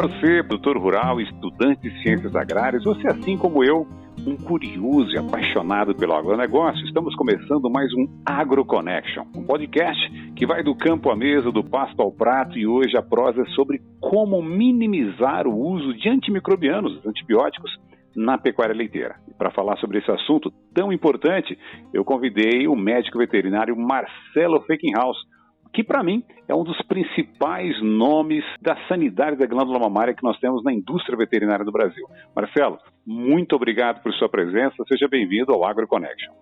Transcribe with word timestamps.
você, 0.00 0.42
produtor 0.42 0.78
rural, 0.78 1.20
estudante 1.20 1.82
de 1.82 2.02
ciências 2.02 2.34
agrárias, 2.34 2.84
você 2.84 3.06
assim 3.06 3.36
como 3.36 3.62
eu, 3.62 3.86
um 4.26 4.34
curioso 4.34 5.10
e 5.10 5.18
apaixonado 5.18 5.94
pelo 5.94 6.14
agronegócio, 6.14 6.86
estamos 6.86 7.14
começando 7.14 7.68
mais 7.70 7.92
um 7.92 8.06
AgroConnection, 8.24 9.24
um 9.36 9.44
podcast 9.44 10.00
que 10.34 10.46
vai 10.46 10.62
do 10.62 10.74
campo 10.74 11.10
à 11.10 11.16
mesa, 11.16 11.52
do 11.52 11.62
pasto 11.62 12.00
ao 12.00 12.10
prato 12.10 12.58
e 12.58 12.66
hoje 12.66 12.96
a 12.96 13.02
prosa 13.02 13.42
é 13.42 13.44
sobre 13.50 13.82
como 14.00 14.42
minimizar 14.42 15.46
o 15.46 15.54
uso 15.54 15.92
de 15.92 16.08
antimicrobianos, 16.08 17.04
antibióticos, 17.04 17.70
na 18.16 18.38
pecuária 18.38 18.74
leiteira. 18.74 19.16
E 19.28 19.34
para 19.34 19.50
falar 19.50 19.76
sobre 19.76 19.98
esse 19.98 20.10
assunto 20.10 20.50
tão 20.74 20.90
importante, 20.90 21.58
eu 21.92 22.04
convidei 22.06 22.66
o 22.66 22.74
médico 22.74 23.18
veterinário 23.18 23.76
Marcelo 23.76 24.62
Feckenhaus, 24.62 25.18
que 25.72 25.84
para 25.84 26.02
mim 26.02 26.24
é 26.48 26.54
um 26.54 26.64
dos 26.64 26.80
principais 26.82 27.80
nomes 27.82 28.44
da 28.60 28.76
sanidade 28.88 29.36
da 29.36 29.46
glândula 29.46 29.78
mamária 29.78 30.14
que 30.14 30.22
nós 30.22 30.38
temos 30.38 30.62
na 30.64 30.72
indústria 30.72 31.16
veterinária 31.16 31.64
do 31.64 31.72
Brasil. 31.72 32.06
Marcelo, 32.34 32.78
muito 33.06 33.54
obrigado 33.54 34.02
por 34.02 34.12
sua 34.14 34.28
presença, 34.28 34.82
seja 34.88 35.08
bem-vindo 35.08 35.52
ao 35.52 35.64
AgroConnection. 35.64 36.32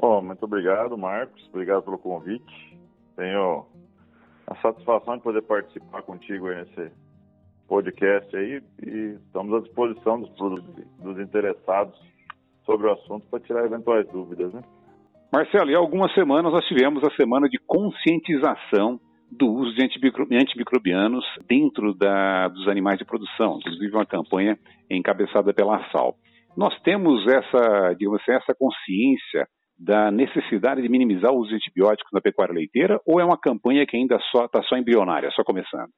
Oh, 0.00 0.20
muito 0.20 0.44
obrigado, 0.44 0.96
Marcos, 0.96 1.48
obrigado 1.48 1.82
pelo 1.82 1.98
convite. 1.98 2.78
Tenho 3.16 3.66
a 4.46 4.54
satisfação 4.56 5.16
de 5.16 5.22
poder 5.22 5.42
participar 5.42 6.02
contigo 6.02 6.48
nesse 6.48 6.92
podcast 7.66 8.36
aí 8.36 8.62
e 8.86 9.16
estamos 9.26 9.54
à 9.54 9.60
disposição 9.60 10.20
dos, 10.20 10.30
dos 10.98 11.18
interessados 11.18 11.98
sobre 12.64 12.86
o 12.86 12.92
assunto 12.92 13.26
para 13.28 13.40
tirar 13.40 13.64
eventuais 13.64 14.06
dúvidas, 14.08 14.52
né? 14.52 14.62
Marcelo, 15.32 15.70
e 15.70 15.74
há 15.74 15.78
algumas 15.78 16.12
semanas 16.14 16.52
nós 16.52 16.64
tivemos 16.66 17.02
a 17.04 17.10
semana 17.16 17.48
de 17.48 17.58
conscientização 17.66 19.00
do 19.30 19.52
uso 19.52 19.74
de 19.74 19.84
antimicrobianos 19.84 21.24
dentro 21.48 21.92
da, 21.94 22.48
dos 22.48 22.68
animais 22.68 22.98
de 22.98 23.04
produção, 23.04 23.58
inclusive 23.58 23.92
uma 23.92 24.06
campanha 24.06 24.56
encabeçada 24.88 25.52
pela 25.52 25.82
SAL. 25.90 26.14
Nós 26.56 26.78
temos 26.82 27.26
essa, 27.26 27.92
digamos 27.94 28.20
assim, 28.20 28.32
essa 28.32 28.54
consciência 28.54 29.46
da 29.78 30.10
necessidade 30.10 30.80
de 30.80 30.88
minimizar 30.88 31.32
o 31.32 31.38
uso 31.38 31.50
de 31.50 31.56
antibióticos 31.56 32.10
na 32.12 32.20
pecuária 32.20 32.54
leiteira 32.54 32.98
ou 33.04 33.20
é 33.20 33.24
uma 33.24 33.38
campanha 33.38 33.84
que 33.86 33.96
ainda 33.96 34.16
está 34.16 34.28
só, 34.30 34.48
tá 34.48 34.62
só 34.62 34.76
embrionária, 34.76 35.30
só 35.32 35.44
começando? 35.44 35.90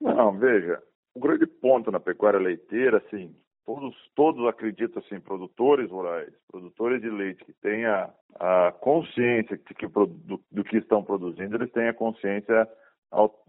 Não, 0.00 0.36
veja, 0.36 0.80
o 1.14 1.20
grande 1.20 1.46
ponto 1.46 1.92
na 1.92 2.00
pecuária 2.00 2.40
leiteira, 2.40 2.98
assim, 2.98 3.32
todos, 3.64 3.94
todos 4.14 4.46
acreditam 4.48 5.02
assim, 5.04 5.20
produtores 5.20 5.90
rurais, 5.90 6.32
produtores 6.50 7.00
de 7.00 7.10
leite 7.10 7.44
que 7.44 7.52
tenha 7.54 8.10
a 8.38 8.72
consciência 8.80 9.56
de 9.56 9.74
que, 9.74 9.86
do, 9.86 10.40
do 10.50 10.64
que 10.64 10.78
estão 10.78 11.02
produzindo, 11.02 11.56
eles 11.56 11.70
têm 11.72 11.88
a 11.88 11.94
consciência, 11.94 12.68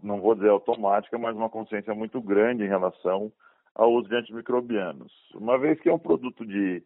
não 0.02 0.20
vou 0.20 0.34
dizer 0.34 0.50
automática, 0.50 1.18
mas 1.18 1.36
uma 1.36 1.50
consciência 1.50 1.94
muito 1.94 2.20
grande 2.20 2.64
em 2.64 2.68
relação 2.68 3.32
ao 3.74 3.92
uso 3.92 4.08
de 4.08 4.16
antimicrobianos. 4.16 5.12
Uma 5.34 5.58
vez 5.58 5.80
que 5.80 5.88
é 5.88 5.92
um 5.92 5.98
produto 5.98 6.46
de 6.46 6.82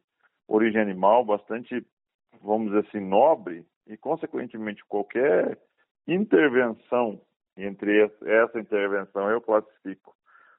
origem 0.46 0.80
animal 0.80 1.24
bastante, 1.24 1.84
vamos 2.42 2.68
dizer 2.68 2.88
assim, 2.88 3.00
nobre, 3.00 3.64
e 3.86 3.96
consequentemente 3.96 4.84
qualquer 4.86 5.58
intervenção 6.06 7.20
entre 7.56 8.10
essa 8.24 8.58
intervenção 8.58 9.28
eu 9.30 9.40
classifico 9.40 10.14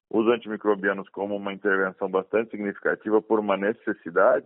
os 0.09 0.27
antimicrobianos 0.27 1.07
como 1.09 1.35
uma 1.35 1.53
intervenção 1.53 2.09
bastante 2.09 2.51
significativa 2.51 3.21
por 3.21 3.39
uma 3.39 3.55
necessidade, 3.55 4.45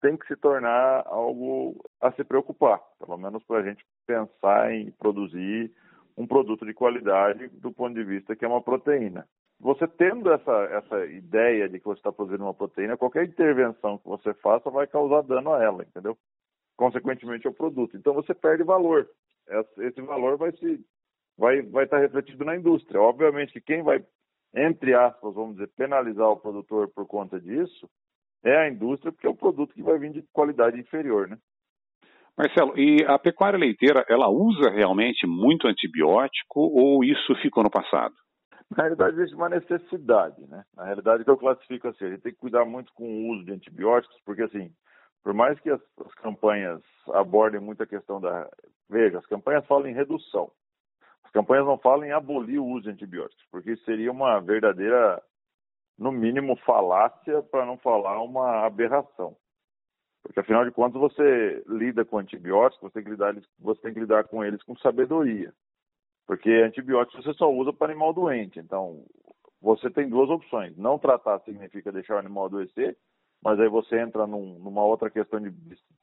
tem 0.00 0.16
que 0.16 0.26
se 0.26 0.36
tornar 0.36 1.04
algo 1.06 1.82
a 2.00 2.12
se 2.12 2.24
preocupar, 2.24 2.80
pelo 2.98 3.16
menos 3.16 3.42
para 3.44 3.58
a 3.58 3.62
gente 3.62 3.84
pensar 4.06 4.72
em 4.72 4.90
produzir 4.92 5.72
um 6.16 6.26
produto 6.26 6.64
de 6.64 6.72
qualidade 6.72 7.48
do 7.48 7.72
ponto 7.72 7.94
de 7.94 8.04
vista 8.04 8.34
que 8.34 8.44
é 8.44 8.48
uma 8.48 8.62
proteína. 8.62 9.26
Você 9.58 9.86
tendo 9.88 10.30
essa, 10.32 10.52
essa 10.70 11.06
ideia 11.06 11.68
de 11.68 11.78
que 11.78 11.86
você 11.86 11.98
está 11.98 12.12
produzindo 12.12 12.44
uma 12.44 12.54
proteína, 12.54 12.96
qualquer 12.96 13.24
intervenção 13.24 13.98
que 13.98 14.06
você 14.06 14.34
faça 14.34 14.70
vai 14.70 14.86
causar 14.86 15.22
dano 15.22 15.52
a 15.52 15.62
ela, 15.62 15.82
entendeu? 15.82 16.16
Consequentemente 16.76 17.46
ao 17.46 17.54
produto. 17.54 17.96
Então 17.96 18.12
você 18.12 18.34
perde 18.34 18.62
valor. 18.62 19.08
Esse 19.78 20.00
valor 20.02 20.36
vai 20.36 20.52
se 20.52 20.84
vai 21.38 21.62
vai 21.62 21.84
estar 21.84 21.98
refletido 21.98 22.44
na 22.44 22.56
indústria. 22.56 23.00
Obviamente 23.00 23.52
que 23.52 23.60
quem 23.60 23.82
vai 23.82 24.04
entre 24.56 24.94
aspas, 24.94 25.34
vamos 25.34 25.56
dizer, 25.56 25.70
penalizar 25.76 26.28
o 26.28 26.40
produtor 26.40 26.88
por 26.88 27.06
conta 27.06 27.38
disso, 27.38 27.88
é 28.42 28.56
a 28.56 28.68
indústria, 28.68 29.12
porque 29.12 29.26
é 29.26 29.30
um 29.30 29.36
produto 29.36 29.74
que 29.74 29.82
vai 29.82 29.98
vir 29.98 30.12
de 30.12 30.22
qualidade 30.32 30.80
inferior, 30.80 31.28
né? 31.28 31.36
Marcelo, 32.36 32.78
e 32.78 33.04
a 33.06 33.18
pecuária 33.18 33.58
leiteira, 33.58 34.04
ela 34.08 34.28
usa 34.28 34.70
realmente 34.70 35.26
muito 35.26 35.66
antibiótico 35.66 36.60
ou 36.60 37.02
isso 37.02 37.34
ficou 37.36 37.62
no 37.62 37.70
passado? 37.70 38.14
Na 38.70 38.84
realidade, 38.84 39.16
existe 39.16 39.34
uma 39.34 39.48
necessidade, 39.48 40.46
né? 40.46 40.64
Na 40.74 40.84
realidade, 40.84 41.24
que 41.24 41.30
eu 41.30 41.36
classifico 41.36 41.88
assim, 41.88 42.04
a 42.04 42.10
gente 42.10 42.22
tem 42.22 42.32
que 42.32 42.38
cuidar 42.38 42.64
muito 42.64 42.92
com 42.94 43.04
o 43.04 43.32
uso 43.32 43.44
de 43.44 43.52
antibióticos, 43.52 44.18
porque 44.24 44.42
assim, 44.42 44.70
por 45.22 45.32
mais 45.32 45.58
que 45.60 45.70
as, 45.70 45.80
as 46.04 46.14
campanhas 46.14 46.82
abordem 47.12 47.60
muito 47.60 47.82
a 47.82 47.86
questão 47.86 48.20
da... 48.20 48.48
Veja, 48.88 49.18
as 49.18 49.26
campanhas 49.26 49.66
falam 49.66 49.88
em 49.88 49.94
redução. 49.94 50.50
As 51.36 51.38
campanhas 51.38 51.66
não 51.66 51.76
falam 51.76 52.06
em 52.06 52.12
abolir 52.12 52.58
o 52.58 52.64
uso 52.64 52.84
de 52.84 52.90
antibióticos, 52.92 53.44
porque 53.50 53.72
isso 53.72 53.84
seria 53.84 54.10
uma 54.10 54.40
verdadeira, 54.40 55.22
no 55.98 56.10
mínimo, 56.10 56.56
falácia, 56.64 57.42
para 57.42 57.66
não 57.66 57.76
falar 57.76 58.22
uma 58.22 58.64
aberração. 58.64 59.36
Porque, 60.22 60.40
afinal 60.40 60.64
de 60.64 60.70
contas, 60.70 60.98
você 60.98 61.62
lida 61.68 62.06
com 62.06 62.16
antibióticos, 62.16 62.88
você 62.88 62.94
tem 62.94 63.04
que 63.04 63.10
lidar, 63.10 63.36
você 63.58 63.80
tem 63.82 63.92
que 63.92 64.00
lidar 64.00 64.24
com 64.24 64.42
eles 64.42 64.62
com 64.62 64.74
sabedoria. 64.78 65.52
Porque 66.26 66.48
antibióticos 66.50 67.22
você 67.22 67.34
só 67.34 67.52
usa 67.52 67.70
para 67.70 67.92
animal 67.92 68.14
doente. 68.14 68.58
Então, 68.58 69.04
você 69.60 69.90
tem 69.90 70.08
duas 70.08 70.30
opções. 70.30 70.74
Não 70.78 70.98
tratar 70.98 71.40
significa 71.40 71.92
deixar 71.92 72.14
o 72.14 72.18
animal 72.18 72.46
adoecer, 72.46 72.96
mas 73.44 73.60
aí 73.60 73.68
você 73.68 74.00
entra 74.00 74.26
num, 74.26 74.58
numa 74.58 74.82
outra 74.82 75.10
questão 75.10 75.38
de 75.38 75.54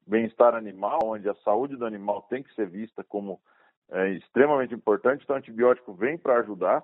bem-estar 0.06 0.54
animal, 0.54 1.00
onde 1.04 1.28
a 1.28 1.36
saúde 1.38 1.76
do 1.76 1.88
animal 1.88 2.22
tem 2.30 2.44
que 2.44 2.54
ser 2.54 2.70
vista 2.70 3.04
como 3.04 3.42
é 3.94 4.10
extremamente 4.10 4.74
importante, 4.74 5.24
então 5.24 5.36
o 5.36 5.40
antibiótico 5.40 5.94
vem 5.94 6.18
para 6.18 6.40
ajudar. 6.40 6.84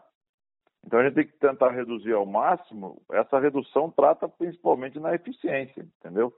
Então 0.86 1.00
a 1.00 1.04
gente 1.04 1.16
tem 1.16 1.28
que 1.28 1.34
tentar 1.34 1.72
reduzir 1.72 2.14
ao 2.14 2.26
máximo. 2.26 3.02
Essa 3.12 3.40
redução 3.40 3.92
trata 3.92 4.30
principalmente 4.30 5.00
na 5.00 5.14
eficiência, 5.14 5.86
entendeu? 6.00 6.32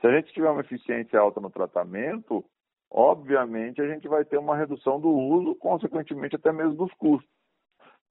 Se 0.00 0.06
a 0.06 0.12
gente 0.14 0.32
tiver 0.32 0.50
uma 0.50 0.60
eficiência 0.60 1.18
alta 1.18 1.40
no 1.40 1.50
tratamento, 1.50 2.44
obviamente 2.90 3.80
a 3.80 3.86
gente 3.86 4.06
vai 4.08 4.24
ter 4.24 4.38
uma 4.38 4.56
redução 4.56 5.00
do 5.00 5.08
uso, 5.08 5.54
consequentemente 5.54 6.36
até 6.36 6.52
mesmo 6.52 6.74
dos 6.74 6.92
custos. 6.94 7.30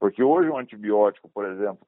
Porque 0.00 0.22
hoje 0.22 0.48
um 0.48 0.58
antibiótico, 0.58 1.28
por 1.28 1.44
exemplo, 1.44 1.86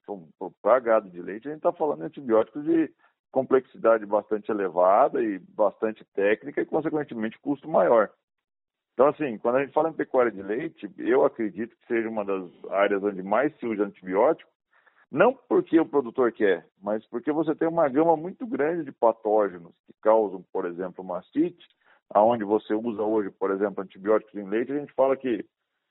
para 0.61 0.81
gado 0.81 1.09
de 1.09 1.23
leite, 1.23 1.49
a 1.49 1.51
gente 1.51 1.61
está 1.61 1.73
falando 1.73 2.01
de 2.01 2.07
antibióticos 2.07 2.65
de 2.65 2.93
complexidade 3.31 4.05
bastante 4.05 4.51
elevada 4.51 5.23
e 5.23 5.39
bastante 5.39 6.05
técnica 6.13 6.61
e, 6.61 6.67
consequentemente, 6.67 7.39
custo 7.39 7.69
maior. 7.69 8.11
Então, 9.01 9.09
assim, 9.09 9.39
quando 9.39 9.57
a 9.57 9.65
gente 9.65 9.73
fala 9.73 9.89
em 9.89 9.95
pecuária 9.95 10.31
de 10.31 10.43
leite, 10.43 10.87
eu 10.99 11.25
acredito 11.25 11.75
que 11.75 11.87
seja 11.87 12.07
uma 12.07 12.23
das 12.23 12.45
áreas 12.69 13.03
onde 13.03 13.23
mais 13.23 13.51
se 13.57 13.65
usa 13.65 13.85
antibiótico, 13.85 14.51
não 15.11 15.33
porque 15.49 15.81
o 15.81 15.87
produtor 15.87 16.31
quer, 16.33 16.67
mas 16.83 17.03
porque 17.07 17.33
você 17.33 17.55
tem 17.55 17.67
uma 17.67 17.89
gama 17.89 18.15
muito 18.15 18.47
grande 18.47 18.85
de 18.85 18.93
patógenos 18.93 19.73
que 19.87 19.95
causam, 20.03 20.45
por 20.53 20.67
exemplo, 20.67 21.03
mastite, 21.03 21.67
aonde 22.11 22.45
você 22.45 22.75
usa 22.75 23.01
hoje, 23.01 23.31
por 23.31 23.51
exemplo, 23.51 23.83
antibióticos 23.83 24.35
em 24.35 24.47
leite, 24.47 24.71
a 24.71 24.79
gente 24.79 24.93
fala 24.93 25.17
que 25.17 25.47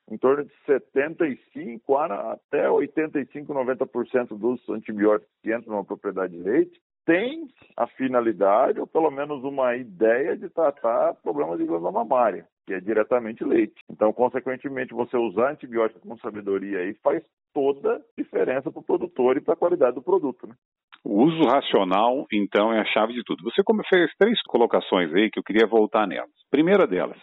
em 0.08 0.16
torno 0.16 0.44
de 0.44 0.52
75 0.64 1.96
até 1.96 2.70
85, 2.70 3.52
90% 3.52 4.38
dos 4.38 4.68
antibióticos 4.68 5.34
que 5.42 5.52
entram 5.52 5.72
numa 5.72 5.84
propriedade 5.84 6.32
de 6.32 6.44
leite 6.44 6.80
tem 7.04 7.48
a 7.76 7.88
finalidade, 7.88 8.78
ou 8.78 8.86
pelo 8.86 9.10
menos 9.10 9.42
uma 9.42 9.74
ideia 9.74 10.36
de 10.36 10.48
tratar 10.48 11.14
problemas 11.14 11.58
de 11.58 11.64
glândula 11.64 11.90
mamária 11.90 12.46
que 12.70 12.74
é 12.74 12.80
diretamente 12.80 13.42
leite. 13.42 13.74
Então, 13.90 14.12
consequentemente, 14.12 14.94
você 14.94 15.16
usar 15.16 15.50
antibiótico 15.50 16.06
com 16.06 16.16
sabedoria 16.18 16.78
aí 16.78 16.94
faz 17.02 17.20
toda 17.52 18.00
diferença 18.16 18.70
para 18.70 18.78
o 18.78 18.84
produtor 18.84 19.36
e 19.36 19.40
para 19.40 19.54
a 19.54 19.56
qualidade 19.56 19.96
do 19.96 20.02
produto, 20.02 20.46
né? 20.46 20.54
O 21.02 21.24
uso 21.24 21.42
racional, 21.48 22.26
então, 22.32 22.72
é 22.72 22.78
a 22.78 22.84
chave 22.84 23.12
de 23.12 23.24
tudo. 23.24 23.42
Você 23.42 23.60
fez 23.88 24.12
três 24.16 24.40
colocações 24.42 25.12
aí 25.12 25.28
que 25.32 25.40
eu 25.40 25.42
queria 25.42 25.66
voltar 25.66 26.06
nelas. 26.06 26.30
Primeira 26.48 26.86
delas, 26.86 27.18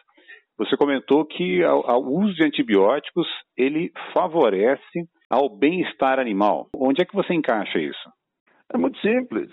você 0.58 0.76
comentou 0.76 1.24
que 1.24 1.64
o 1.64 2.20
uso 2.20 2.34
de 2.34 2.44
antibióticos 2.44 3.28
ele 3.56 3.94
favorece 4.14 5.08
ao 5.30 5.48
bem-estar 5.50 6.20
animal. 6.20 6.68
Onde 6.76 7.02
é 7.02 7.06
que 7.06 7.16
você 7.16 7.34
encaixa 7.34 7.80
isso? 7.80 8.10
É 8.74 8.78
muito 8.78 9.00
simples 9.00 9.50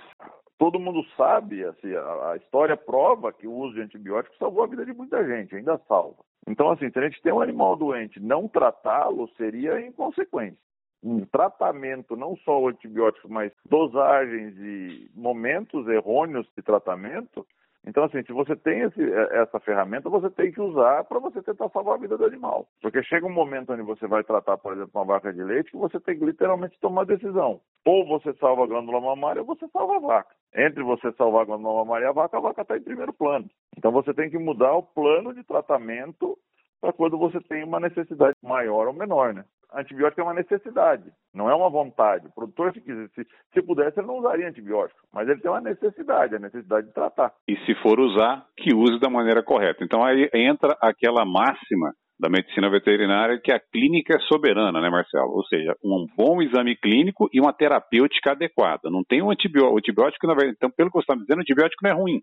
todo 0.59 0.79
mundo 0.79 1.05
sabe, 1.17 1.65
assim, 1.65 1.95
a, 1.95 2.37
história 2.37 2.77
prova 2.77 3.33
que 3.33 3.47
o 3.47 3.53
uso 3.53 3.75
de 3.75 3.83
antibióticos 3.83 4.39
salvou 4.39 4.65
a 4.65 4.67
vida 4.67 4.85
de 4.85 4.93
muita 4.93 5.25
gente, 5.27 5.55
ainda 5.55 5.81
salva. 5.89 6.23
Então, 6.47 6.71
assim, 6.71 6.91
se 6.91 6.99
a 6.99 7.03
gente 7.03 7.23
tem 7.23 7.33
um 7.33 7.41
animal 7.41 7.77
doente, 7.77 8.21
não 8.21 8.47
tratá-lo 8.47 9.29
seria 9.37 9.81
inconsequência. 9.81 10.59
Um 11.03 11.25
tratamento, 11.27 12.17
não 12.17 12.37
só 12.39 12.61
o 12.61 12.69
antibiótico, 12.69 13.29
mas 13.29 13.53
dosagens 13.69 14.55
e 14.59 15.11
momentos 15.15 15.87
errôneos 15.89 16.47
de 16.57 16.63
tratamento, 16.63 17.47
Então, 17.87 18.05
assim, 18.05 18.23
se 18.23 18.33
você 18.33 18.57
tem 18.57 18.81
esse, 18.81 19.03
é, 19.03 19.43
essa 19.43 19.61
ferramenta, 19.61 20.09
você 20.09 20.31
tem 20.31 20.51
que 20.51 20.61
usar 20.61 21.05
para 21.05 21.19
você 21.19 21.43
tentar 21.43 21.69
salvar 21.69 21.95
a 21.95 22.01
vida 22.01 22.17
do 22.17 22.25
animal. 22.25 22.67
Porque 22.81 23.03
chega 23.03 23.27
um 23.27 23.33
momento 23.33 23.73
onde 23.73 23.83
você 23.83 24.07
vai 24.07 24.25
tratar, 24.25 24.57
por 24.57 24.73
exemplo, 24.73 24.91
uma 24.95 25.05
vaca 25.05 25.33
de 25.33 25.43
leite, 25.43 25.71
que 25.71 25.77
você 25.77 26.01
tem 26.01 26.19
que 26.19 26.25
literalmente 26.25 26.79
tomar 26.81 27.05
decisão. 27.05 27.61
Ou 27.85 28.07
você 28.07 28.33
salva 28.35 28.65
a 28.65 28.67
glândula 28.67 29.01
mamária 29.01 29.43
ou 29.43 29.47
você 29.47 29.69
salva 29.69 29.97
a 29.97 30.01
vaca. 30.01 30.35
Entre 30.57 30.83
você 30.83 31.13
salvar 31.13 31.43
a 31.43 31.45
glândula 31.45 31.85
mamária 31.85 32.07
e 32.07 32.09
a 32.09 32.13
vaca, 32.13 32.39
a 32.39 32.41
vaca 32.41 32.63
está 32.63 32.77
em 32.77 32.83
primeiro 32.83 33.13
plano. 33.13 33.51
Então, 33.77 33.93
você 33.93 34.15
tem 34.15 34.31
que 34.31 34.39
mudar 34.39 34.73
o 34.73 34.83
plano 34.83 35.35
de 35.35 35.45
tratamento 35.45 36.39
para 36.81 36.93
quando 36.93 37.19
você 37.19 37.41
tem 37.41 37.65
uma 37.65 37.81
necessidade 37.81 38.37
maior 38.43 38.87
ou 38.87 38.95
menor, 38.95 39.35
né? 39.35 39.45
Antibiótico 39.75 40.21
é 40.21 40.25
uma 40.25 40.35
necessidade, 40.35 41.11
não 41.35 41.51
é 41.51 41.55
uma 41.55 41.69
vontade. 41.69 42.27
O 42.29 42.33
produtor, 42.33 42.73
se, 42.73 42.81
quiser, 42.81 43.09
se, 43.09 43.27
se 43.53 43.63
pudesse, 43.63 43.99
ele 43.99 44.07
não 44.07 44.19
usaria 44.19 44.49
antibiótico, 44.49 45.01
mas 45.13 45.29
ele 45.29 45.41
tem 45.41 45.51
uma 45.51 45.61
necessidade, 45.61 46.37
a 46.37 46.39
necessidade 46.39 46.87
de 46.87 46.93
tratar. 46.93 47.33
E 47.49 47.57
se 47.67 47.75
for 47.83 47.99
usar, 47.99 48.47
que 48.57 48.75
use 48.75 49.01
da 49.01 49.11
maneira 49.11 49.43
correta. 49.43 49.83
Então 49.83 50.05
aí 50.05 50.31
entra 50.33 50.77
aquela 50.81 51.25
máxima 51.25 51.93
da 52.19 52.29
medicina 52.29 52.71
veterinária 52.71 53.41
que 53.43 53.53
a 53.53 53.59
clínica 53.59 54.17
é 54.17 54.21
soberana, 54.21 54.81
né, 54.81 54.89
Marcelo? 54.89 55.33
Ou 55.33 55.45
seja, 55.47 55.75
um 55.85 56.07
bom 56.17 56.41
exame 56.41 56.77
clínico 56.77 57.29
e 57.33 57.41
uma 57.41 57.53
terapêutica 57.53 58.33
adequada. 58.33 58.89
Não 58.89 59.03
tem 59.03 59.23
um 59.23 59.31
antibiótico, 59.31 59.79
antibiótico 59.79 60.27
então 60.51 60.71
pelo 60.71 60.91
que 60.91 60.99
você 60.99 61.03
está 61.03 61.17
me 61.17 61.23
dizendo, 61.23 61.39
o 61.39 61.43
antibiótico 61.43 61.83
não 61.83 61.91
é 61.91 61.95
ruim. 61.95 62.21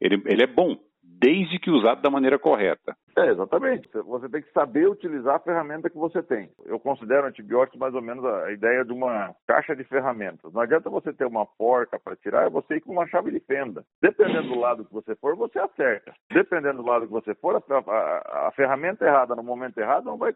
Ele, 0.00 0.20
ele 0.26 0.42
é 0.42 0.46
bom, 0.46 0.76
desde 1.20 1.58
que 1.58 1.70
usado 1.70 2.00
da 2.00 2.10
maneira 2.10 2.38
correta. 2.38 2.96
É, 3.16 3.26
exatamente. 3.26 3.86
Você 3.92 4.28
tem 4.28 4.40
que 4.40 4.50
saber 4.52 4.88
utilizar 4.88 5.36
a 5.36 5.40
ferramenta 5.40 5.90
que 5.90 5.98
você 5.98 6.22
tem. 6.22 6.50
Eu 6.64 6.80
considero 6.80 7.26
antibióticos 7.26 7.78
mais 7.78 7.94
ou 7.94 8.00
menos 8.00 8.24
a 8.24 8.50
ideia 8.50 8.84
de 8.84 8.92
uma 8.92 9.34
caixa 9.46 9.76
de 9.76 9.84
ferramentas. 9.84 10.50
Não 10.52 10.62
adianta 10.62 10.88
você 10.88 11.12
ter 11.12 11.26
uma 11.26 11.44
porca 11.44 12.00
para 12.00 12.16
tirar 12.16 12.46
e 12.46 12.50
você 12.50 12.76
ir 12.76 12.80
com 12.80 12.92
uma 12.92 13.06
chave 13.06 13.30
de 13.30 13.40
fenda. 13.40 13.84
Dependendo 14.00 14.48
do 14.48 14.58
lado 14.58 14.84
que 14.84 14.92
você 14.92 15.14
for, 15.16 15.36
você 15.36 15.58
acerta. 15.58 16.14
Dependendo 16.32 16.82
do 16.82 16.88
lado 16.88 17.06
que 17.06 17.12
você 17.12 17.34
for, 17.34 17.56
a, 17.56 17.90
a, 17.90 18.48
a 18.48 18.52
ferramenta 18.52 19.04
errada 19.04 19.36
no 19.36 19.42
momento 19.42 19.76
errado 19.76 20.06
não 20.06 20.16
vai, 20.16 20.34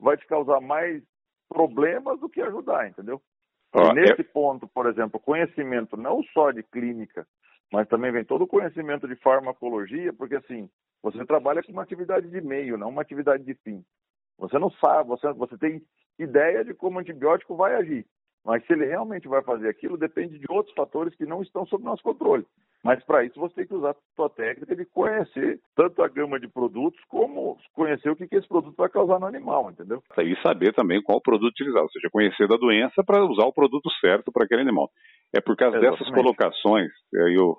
vai 0.00 0.16
te 0.16 0.26
causar 0.26 0.60
mais 0.60 1.02
problemas 1.48 2.18
do 2.18 2.30
que 2.30 2.40
ajudar, 2.40 2.88
entendeu? 2.88 3.20
Oh, 3.74 3.92
nesse 3.92 4.20
eu... 4.20 4.24
ponto, 4.32 4.68
por 4.68 4.86
exemplo, 4.86 5.20
conhecimento 5.20 5.96
não 5.96 6.22
só 6.32 6.50
de 6.52 6.62
clínica, 6.62 7.26
mas 7.72 7.88
também 7.88 8.12
vem 8.12 8.24
todo 8.24 8.42
o 8.42 8.48
conhecimento 8.48 9.08
de 9.08 9.16
farmacologia, 9.16 10.12
porque 10.12 10.36
assim, 10.36 10.68
você 11.02 11.24
trabalha 11.24 11.62
com 11.62 11.72
uma 11.72 11.82
atividade 11.82 12.28
de 12.28 12.40
meio, 12.40 12.78
não 12.78 12.88
uma 12.88 13.02
atividade 13.02 13.44
de 13.44 13.54
fim. 13.54 13.84
Você 14.38 14.58
não 14.58 14.70
sabe, 14.70 15.08
você, 15.08 15.32
você 15.32 15.56
tem 15.58 15.82
ideia 16.18 16.64
de 16.64 16.74
como 16.74 16.98
o 16.98 17.00
antibiótico 17.00 17.56
vai 17.56 17.74
agir, 17.74 18.06
mas 18.44 18.64
se 18.66 18.72
ele 18.72 18.86
realmente 18.86 19.28
vai 19.28 19.42
fazer 19.42 19.68
aquilo 19.68 19.96
depende 19.96 20.38
de 20.38 20.46
outros 20.48 20.74
fatores 20.74 21.14
que 21.16 21.26
não 21.26 21.42
estão 21.42 21.66
sob 21.66 21.84
nosso 21.84 22.02
controle. 22.02 22.46
Mas 22.84 23.02
para 23.02 23.24
isso 23.24 23.40
você 23.40 23.54
tem 23.54 23.66
que 23.66 23.74
usar 23.74 23.92
a 23.92 23.96
sua 24.14 24.28
técnica 24.28 24.76
de 24.76 24.84
conhecer 24.84 25.58
tanto 25.74 26.02
a 26.02 26.08
gama 26.08 26.38
de 26.38 26.46
produtos 26.46 27.00
como 27.08 27.56
conhecer 27.72 28.10
o 28.10 28.16
que, 28.16 28.28
que 28.28 28.36
esse 28.36 28.46
produto 28.46 28.76
vai 28.76 28.90
causar 28.90 29.18
no 29.18 29.26
animal, 29.26 29.70
entendeu? 29.70 30.02
E 30.18 30.36
saber 30.42 30.74
também 30.74 31.02
qual 31.02 31.18
produto 31.18 31.50
utilizar, 31.50 31.82
ou 31.82 31.90
seja, 31.90 32.10
conhecer 32.12 32.46
da 32.46 32.58
doença 32.58 33.02
para 33.02 33.24
usar 33.24 33.46
o 33.46 33.52
produto 33.54 33.90
certo 34.02 34.30
para 34.30 34.44
aquele 34.44 34.60
animal. 34.60 34.90
É 35.34 35.40
por 35.40 35.56
causa 35.56 35.76
Exatamente. 35.76 35.98
dessas 35.98 36.14
colocações, 36.14 36.90
eu 37.12 37.56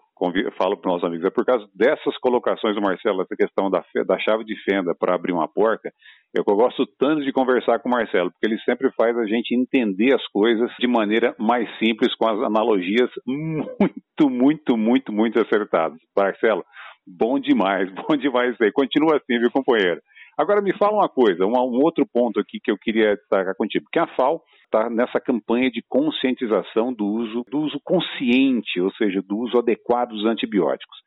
falo 0.58 0.78
para 0.78 0.88
os 0.88 0.94
nossos 0.94 1.04
amigos, 1.04 1.26
é 1.26 1.30
por 1.30 1.46
causa 1.46 1.68
dessas 1.76 2.18
colocações 2.20 2.74
do 2.74 2.82
Marcelo, 2.82 3.22
essa 3.22 3.36
questão 3.36 3.70
da, 3.70 3.84
da 4.06 4.18
chave 4.20 4.46
de 4.46 4.56
fenda 4.64 4.96
para 4.98 5.14
abrir 5.14 5.34
uma 5.34 5.48
porta, 5.48 5.90
é 5.90 6.42
que 6.42 6.50
eu 6.50 6.56
gosto 6.56 6.88
tanto 6.98 7.26
de 7.26 7.34
conversar 7.34 7.80
com 7.80 7.90
o 7.90 7.92
Marcelo, 7.92 8.32
porque 8.32 8.48
ele 8.48 8.60
sempre 8.62 8.90
faz 8.94 9.18
a 9.18 9.26
gente 9.26 9.54
entender 9.54 10.16
as 10.16 10.26
coisas 10.28 10.72
de 10.80 10.88
maneira 10.88 11.36
mais 11.38 11.68
simples, 11.78 12.16
com 12.16 12.30
as 12.30 12.40
analogias 12.42 13.10
muito, 13.28 14.30
muito, 14.30 14.78
muito, 14.78 15.12
muito 15.12 15.42
acertadas. 15.42 16.00
Marcelo, 16.16 16.64
bom 17.06 17.38
demais, 17.38 17.92
bom 18.08 18.16
demais 18.16 18.54
isso 18.54 18.64
aí. 18.64 18.72
Continua 18.72 19.18
assim, 19.18 19.38
viu, 19.38 19.52
companheiro? 19.52 20.00
Agora 20.38 20.62
me 20.62 20.78
fala 20.78 20.98
uma 20.98 21.10
coisa, 21.10 21.46
um, 21.46 21.54
um 21.54 21.82
outro 21.82 22.06
ponto 22.06 22.40
aqui 22.40 22.60
que 22.62 22.72
eu 22.72 22.78
queria 22.78 23.16
destacar 23.16 23.56
contigo, 23.56 23.86
porque 23.86 24.00
a 24.00 24.08
FAO 24.16 24.42
está 24.66 24.90
nessa 24.90 25.20
campanha 25.20 25.72
de 25.72 25.82
conscientização 25.88 26.94
do 26.94 27.06
uso, 27.06 27.44
do 27.50 27.60
uso 27.60 27.80
consciente, 27.84 28.82
ou 28.82 28.92
seja, 28.94 29.22
do 29.22 29.38
uso 29.38 29.58
adequado 29.58 30.10
dos 30.10 30.26
antibióticos. 30.26 30.98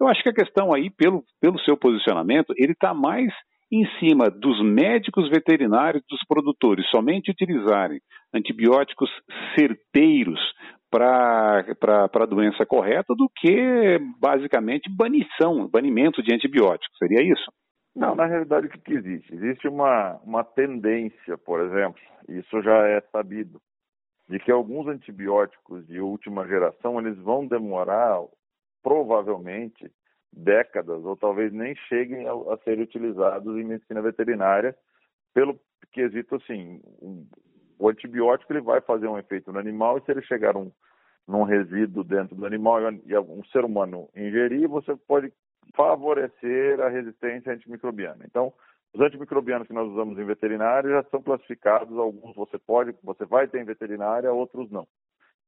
Eu 0.00 0.08
acho 0.08 0.22
que 0.22 0.30
a 0.30 0.34
questão 0.34 0.72
aí, 0.72 0.90
pelo, 0.90 1.22
pelo 1.40 1.58
seu 1.60 1.76
posicionamento, 1.76 2.54
ele 2.56 2.72
está 2.72 2.94
mais 2.94 3.32
em 3.70 3.84
cima 3.98 4.30
dos 4.30 4.64
médicos 4.64 5.28
veterinários, 5.28 6.02
dos 6.08 6.20
produtores, 6.26 6.88
somente 6.88 7.30
utilizarem 7.30 8.00
antibióticos 8.32 9.10
certeiros 9.54 10.40
para 10.90 11.64
a 12.14 12.26
doença 12.26 12.64
correta 12.64 13.14
do 13.14 13.30
que 13.36 13.98
basicamente 14.18 14.90
banição, 14.90 15.68
banimento 15.68 16.22
de 16.22 16.34
antibióticos. 16.34 16.96
Seria 16.98 17.22
isso? 17.22 17.52
Não, 17.98 18.14
na 18.14 18.26
realidade 18.26 18.68
o 18.68 18.70
que, 18.70 18.78
que 18.78 18.94
existe? 18.94 19.34
Existe 19.34 19.66
uma, 19.66 20.20
uma 20.22 20.44
tendência, 20.44 21.36
por 21.36 21.60
exemplo, 21.60 22.00
isso 22.28 22.62
já 22.62 22.86
é 22.86 23.00
sabido, 23.10 23.60
de 24.28 24.38
que 24.38 24.52
alguns 24.52 24.86
antibióticos 24.86 25.84
de 25.88 26.00
última 26.00 26.46
geração 26.46 27.00
eles 27.00 27.18
vão 27.18 27.44
demorar 27.44 28.22
provavelmente 28.84 29.90
décadas 30.32 31.04
ou 31.04 31.16
talvez 31.16 31.52
nem 31.52 31.74
cheguem 31.88 32.28
a, 32.28 32.32
a 32.54 32.58
serem 32.62 32.84
utilizados 32.84 33.56
em 33.56 33.64
medicina 33.64 34.00
veterinária 34.00 34.76
pelo 35.34 35.58
quesito 35.90 36.36
assim, 36.36 36.80
um, 37.02 37.26
o 37.80 37.88
antibiótico 37.88 38.52
ele 38.52 38.60
vai 38.60 38.80
fazer 38.80 39.08
um 39.08 39.18
efeito 39.18 39.52
no 39.52 39.58
animal 39.58 39.98
e 39.98 40.02
se 40.02 40.12
ele 40.12 40.22
chegar 40.22 40.56
um, 40.56 40.70
num 41.26 41.42
resíduo 41.42 42.04
dentro 42.04 42.36
do 42.36 42.46
animal 42.46 42.78
e 43.04 43.18
um 43.18 43.42
ser 43.46 43.64
humano 43.64 44.08
ingerir, 44.14 44.68
você 44.68 44.94
pode 44.94 45.32
favorecer 45.74 46.80
a 46.80 46.88
resistência 46.88 47.52
antimicrobiana. 47.52 48.24
Então, 48.24 48.52
os 48.94 49.00
antimicrobianos 49.00 49.66
que 49.66 49.74
nós 49.74 49.88
usamos 49.88 50.18
em 50.18 50.24
veterinária 50.24 50.90
já 50.90 51.02
são 51.10 51.22
classificados, 51.22 51.96
alguns 51.98 52.34
você 52.34 52.58
pode, 52.58 52.94
você 53.02 53.24
vai 53.24 53.46
ter 53.46 53.60
em 53.60 53.64
veterinária, 53.64 54.32
outros 54.32 54.70
não. 54.70 54.86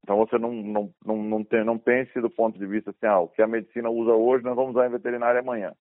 Então 0.02 0.16
você 0.16 0.38
não, 0.38 0.52
não, 0.52 0.94
não, 1.04 1.16
não, 1.16 1.44
tem, 1.44 1.64
não 1.64 1.78
pense 1.78 2.20
do 2.20 2.30
ponto 2.30 2.58
de 2.58 2.66
vista 2.66 2.90
assim, 2.90 3.06
ah, 3.06 3.20
o 3.20 3.28
que 3.28 3.42
a 3.42 3.46
medicina 3.46 3.90
usa 3.90 4.12
hoje 4.12 4.44
nós 4.44 4.56
vamos 4.56 4.74
usar 4.74 4.86
em 4.86 4.90
veterinária 4.90 5.40
amanhã. 5.40 5.72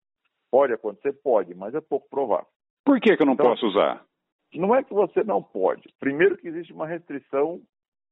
Pode 0.51 0.74
acontecer? 0.74 1.13
Pode, 1.24 1.56
mas 1.56 1.74
é 1.74 1.81
pouco 1.81 2.09
provável. 2.09 2.47
Por 2.83 3.00
que, 3.00 3.15
que 3.15 3.21
eu 3.21 3.25
não 3.25 3.33
então, 3.33 3.45
posso 3.45 3.68
usar? 3.68 4.03
Não 4.53 4.75
é 4.75 4.83
que 4.83 4.94
você 4.94 5.24
não 5.24 5.44
pode. 5.44 5.88
Primeiro 6.00 6.38
que 6.38 6.47
existe 6.47 6.74
uma 6.74 6.88
restrição 6.88 7.62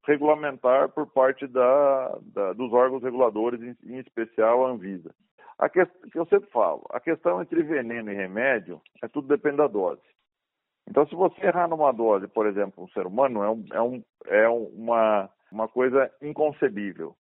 regulamentar 0.05 0.89
por 0.89 1.07
parte 1.07 1.47
da, 1.47 2.17
da, 2.33 2.53
dos 2.53 2.71
órgãos 2.71 3.03
reguladores, 3.03 3.61
em, 3.61 3.75
em 3.91 3.99
especial 3.99 4.65
a 4.65 4.69
Anvisa. 4.69 5.13
A 5.59 5.69
que, 5.69 5.83
que 5.85 6.19
eu 6.19 6.25
sempre 6.27 6.49
falo, 6.51 6.85
a 6.91 6.99
questão 6.99 7.41
entre 7.41 7.63
veneno 7.63 8.11
e 8.11 8.15
remédio 8.15 8.81
é 9.01 9.07
tudo 9.07 9.27
depende 9.27 9.57
da 9.57 9.67
dose. 9.67 10.01
Então, 10.87 11.05
se 11.07 11.15
você 11.15 11.45
errar 11.45 11.67
numa 11.67 11.91
dose, 11.91 12.27
por 12.27 12.45
exemplo, 12.45 12.83
um 12.83 12.87
ser 12.89 13.05
humano, 13.05 13.43
é, 13.43 13.49
um, 13.49 13.65
é, 13.71 13.81
um, 13.81 14.03
é 14.25 14.47
uma, 14.47 15.29
uma 15.51 15.67
coisa 15.67 16.09
inconcebível. 16.21 17.15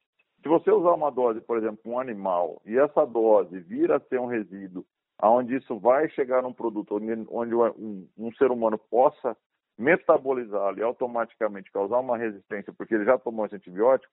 Se 0.41 0.49
você 0.49 0.69
usar 0.71 0.91
uma 0.91 1.09
dose, 1.09 1.39
por 1.41 1.57
exemplo, 1.57 1.79
um 1.85 1.99
animal, 1.99 2.61
e 2.65 2.77
essa 2.77 3.05
dose 3.05 3.59
vir 3.61 3.91
a 3.91 3.99
ser 4.01 4.19
um 4.19 4.25
resíduo, 4.25 4.85
onde 5.21 5.55
isso 5.55 5.79
vai 5.79 6.09
chegar 6.09 6.41
num 6.41 6.51
produto 6.51 6.95
onde, 6.95 7.25
onde 7.29 7.55
um, 7.55 8.07
um 8.17 8.31
ser 8.33 8.51
humano 8.51 8.77
possa 8.77 9.37
metabolizá-lo 9.77 10.77
e 10.77 10.83
automaticamente 10.83 11.71
causar 11.71 11.99
uma 11.99 12.17
resistência 12.17 12.73
porque 12.73 12.93
ele 12.93 13.05
já 13.05 13.17
tomou 13.17 13.45
esse 13.45 13.55
antibiótico, 13.55 14.11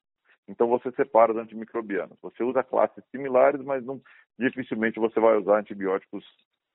então 0.49 0.67
você 0.69 0.91
separa 0.93 1.33
os 1.33 1.39
antimicrobianos. 1.39 2.19
Você 2.23 2.43
usa 2.43 2.63
classes 2.63 3.05
similares, 3.11 3.63
mas 3.63 3.85
não, 3.85 4.01
dificilmente 4.39 4.99
você 4.99 5.21
vai 5.21 5.37
usar 5.37 5.59
antibióticos 5.59 6.25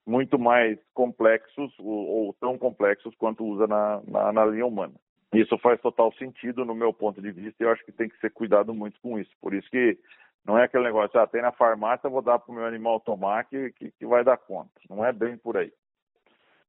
muito 0.05 0.37
mais 0.37 0.77
complexos 0.93 1.73
ou, 1.79 2.07
ou 2.07 2.33
tão 2.33 2.57
complexos 2.57 3.15
quanto 3.15 3.43
usa 3.43 3.67
na, 3.67 4.01
na, 4.07 4.31
na, 4.31 4.45
linha 4.45 4.65
humana. 4.65 4.93
Isso 5.33 5.57
faz 5.57 5.81
total 5.81 6.13
sentido 6.13 6.63
no 6.63 6.75
meu 6.75 6.93
ponto 6.93 7.21
de 7.21 7.31
vista 7.31 7.55
e 7.61 7.65
eu 7.65 7.71
acho 7.71 7.83
que 7.83 7.91
tem 7.91 8.07
que 8.07 8.17
ser 8.19 8.31
cuidado 8.31 8.73
muito 8.73 8.99
com 9.01 9.19
isso. 9.19 9.31
Por 9.41 9.53
isso 9.53 9.69
que 9.69 9.97
não 10.45 10.57
é 10.57 10.65
aquele 10.65 10.83
negócio, 10.83 11.19
ah, 11.19 11.25
tem 11.25 11.41
na 11.41 11.51
farmácia, 11.51 12.09
vou 12.09 12.21
dar 12.21 12.37
para 12.37 12.51
o 12.51 12.55
meu 12.55 12.65
animal 12.65 12.99
tomar 12.99 13.45
que, 13.45 13.71
que, 13.71 13.91
que 13.91 14.05
vai 14.05 14.23
dar 14.23 14.37
conta. 14.37 14.71
Não 14.89 15.03
é 15.03 15.11
bem 15.11 15.37
por 15.37 15.57
aí. 15.57 15.73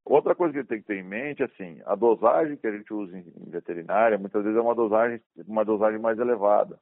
Outra 0.06 0.34
coisa 0.34 0.54
que 0.54 0.64
tem 0.64 0.80
que 0.80 0.86
ter 0.86 0.98
em 0.98 1.02
mente, 1.02 1.42
assim, 1.42 1.82
a 1.84 1.94
dosagem 1.94 2.56
que 2.56 2.66
a 2.66 2.72
gente 2.72 2.94
usa 2.94 3.18
em 3.18 3.50
veterinária, 3.50 4.16
muitas 4.16 4.42
vezes 4.42 4.56
é 4.56 4.62
uma 4.62 4.74
dosagem, 4.74 5.20
uma 5.46 5.64
dosagem 5.64 5.98
mais 5.98 6.18
elevada 6.18 6.78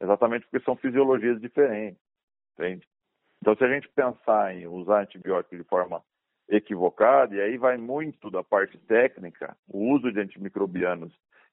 exatamente 0.00 0.46
porque 0.46 0.64
são 0.64 0.76
fisiologias 0.76 1.40
diferentes, 1.40 2.00
entende? 2.54 2.86
Então, 3.40 3.56
se 3.56 3.64
a 3.64 3.68
gente 3.68 3.88
pensar 3.88 4.54
em 4.54 4.66
usar 4.66 5.02
antibiótico 5.02 5.56
de 5.56 5.64
forma 5.64 6.02
equivocada, 6.48 7.34
e 7.34 7.40
aí 7.40 7.56
vai 7.56 7.76
muito 7.76 8.30
da 8.30 8.42
parte 8.42 8.78
técnica, 8.78 9.56
o 9.68 9.92
uso 9.94 10.12
de 10.12 10.20
antimicrobianos 10.20 11.12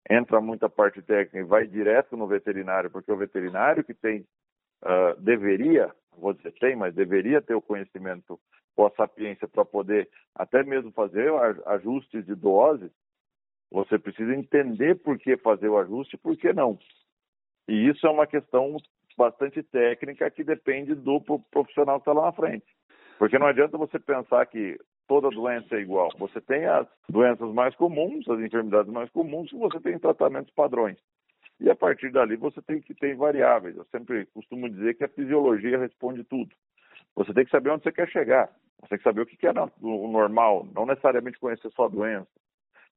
entra 0.10 0.42
muita 0.42 0.70
parte 0.70 1.02
técnica 1.02 1.40
e 1.40 1.44
vai 1.44 1.68
direto 1.68 2.18
no 2.18 2.28
veterinário, 2.28 2.90
porque 2.90 3.12
o 3.12 3.18
veterinário 3.18 3.84
que 3.84 3.94
tem, 3.94 4.26
uh, 4.84 5.20
deveria, 5.20 5.94
vou 6.18 6.34
dizer 6.34 6.54
tem, 6.54 6.76
mas 6.76 6.94
deveria 6.94 7.42
ter 7.42 7.56
o 7.56 7.62
conhecimento 7.62 8.40
ou 8.76 8.88
a 8.88 8.92
sapiência 8.92 9.48
para 9.48 9.66
poder 9.66 10.10
até 10.36 10.64
mesmo 10.64 10.92
fazer 10.92 11.32
ajustes 11.66 12.26
de 12.26 12.36
doses, 12.36 12.92
você 13.72 13.98
precisa 13.98 14.36
entender 14.36 14.96
por 14.96 15.18
que 15.18 15.38
fazer 15.38 15.70
o 15.70 15.78
ajuste 15.78 16.16
e 16.16 16.20
por 16.20 16.36
que 16.36 16.52
não. 16.54 16.78
E 17.68 17.88
isso 17.90 18.06
é 18.06 18.10
uma 18.10 18.28
questão 18.28 18.78
bastante 19.18 19.62
técnica 19.64 20.30
que 20.32 20.44
depende 20.44 20.96
do 20.96 21.22
profissional 21.52 22.00
que 22.00 22.10
está 22.10 22.14
lá 22.14 22.28
na 22.28 22.34
frente. 22.34 22.66
Porque 23.18 23.38
não 23.38 23.48
adianta 23.48 23.78
você 23.78 24.00
pensar 24.00 24.46
que 24.48 24.78
toda 25.08 25.30
doença 25.30 25.76
é 25.76 25.80
igual. 25.80 26.10
Você 26.18 26.42
tem 26.42 26.66
as 26.66 26.88
doenças 27.08 27.54
mais 27.54 27.76
comuns, 27.76 28.28
as 28.28 28.40
enfermidades 28.40 28.92
mais 28.92 29.10
comuns, 29.12 29.52
e 29.52 29.58
você 29.58 29.80
tem 29.80 30.00
tratamentos 30.00 30.54
padrões. 30.54 30.98
E 31.60 31.70
a 31.70 31.76
partir 31.76 32.12
dali 32.12 32.36
você 32.36 32.62
tem 32.62 32.82
que 32.82 32.96
ter 32.96 33.16
variáveis. 33.16 33.78
Eu 33.78 33.86
sempre 33.86 34.26
costumo 34.28 34.68
dizer 34.70 34.96
que 34.96 35.04
a 35.04 35.10
fisiologia 35.10 35.78
responde 35.78 36.24
tudo. 36.24 36.50
Você 37.16 37.34
tem 37.34 37.46
que 37.46 37.52
saber 37.52 37.72
onde 37.72 37.84
você 37.84 37.92
quer 37.92 38.08
chegar. 38.10 38.50
Você 38.82 38.90
tem 38.90 38.98
que 38.98 39.04
saber 39.04 39.22
o 39.22 39.26
que 39.26 39.46
é 39.46 39.52
o 39.82 40.08
normal, 40.08 40.68
não 40.74 40.86
necessariamente 40.86 41.40
conhecer 41.40 41.70
só 41.72 41.86
a 41.86 41.90
doença. 41.90 42.28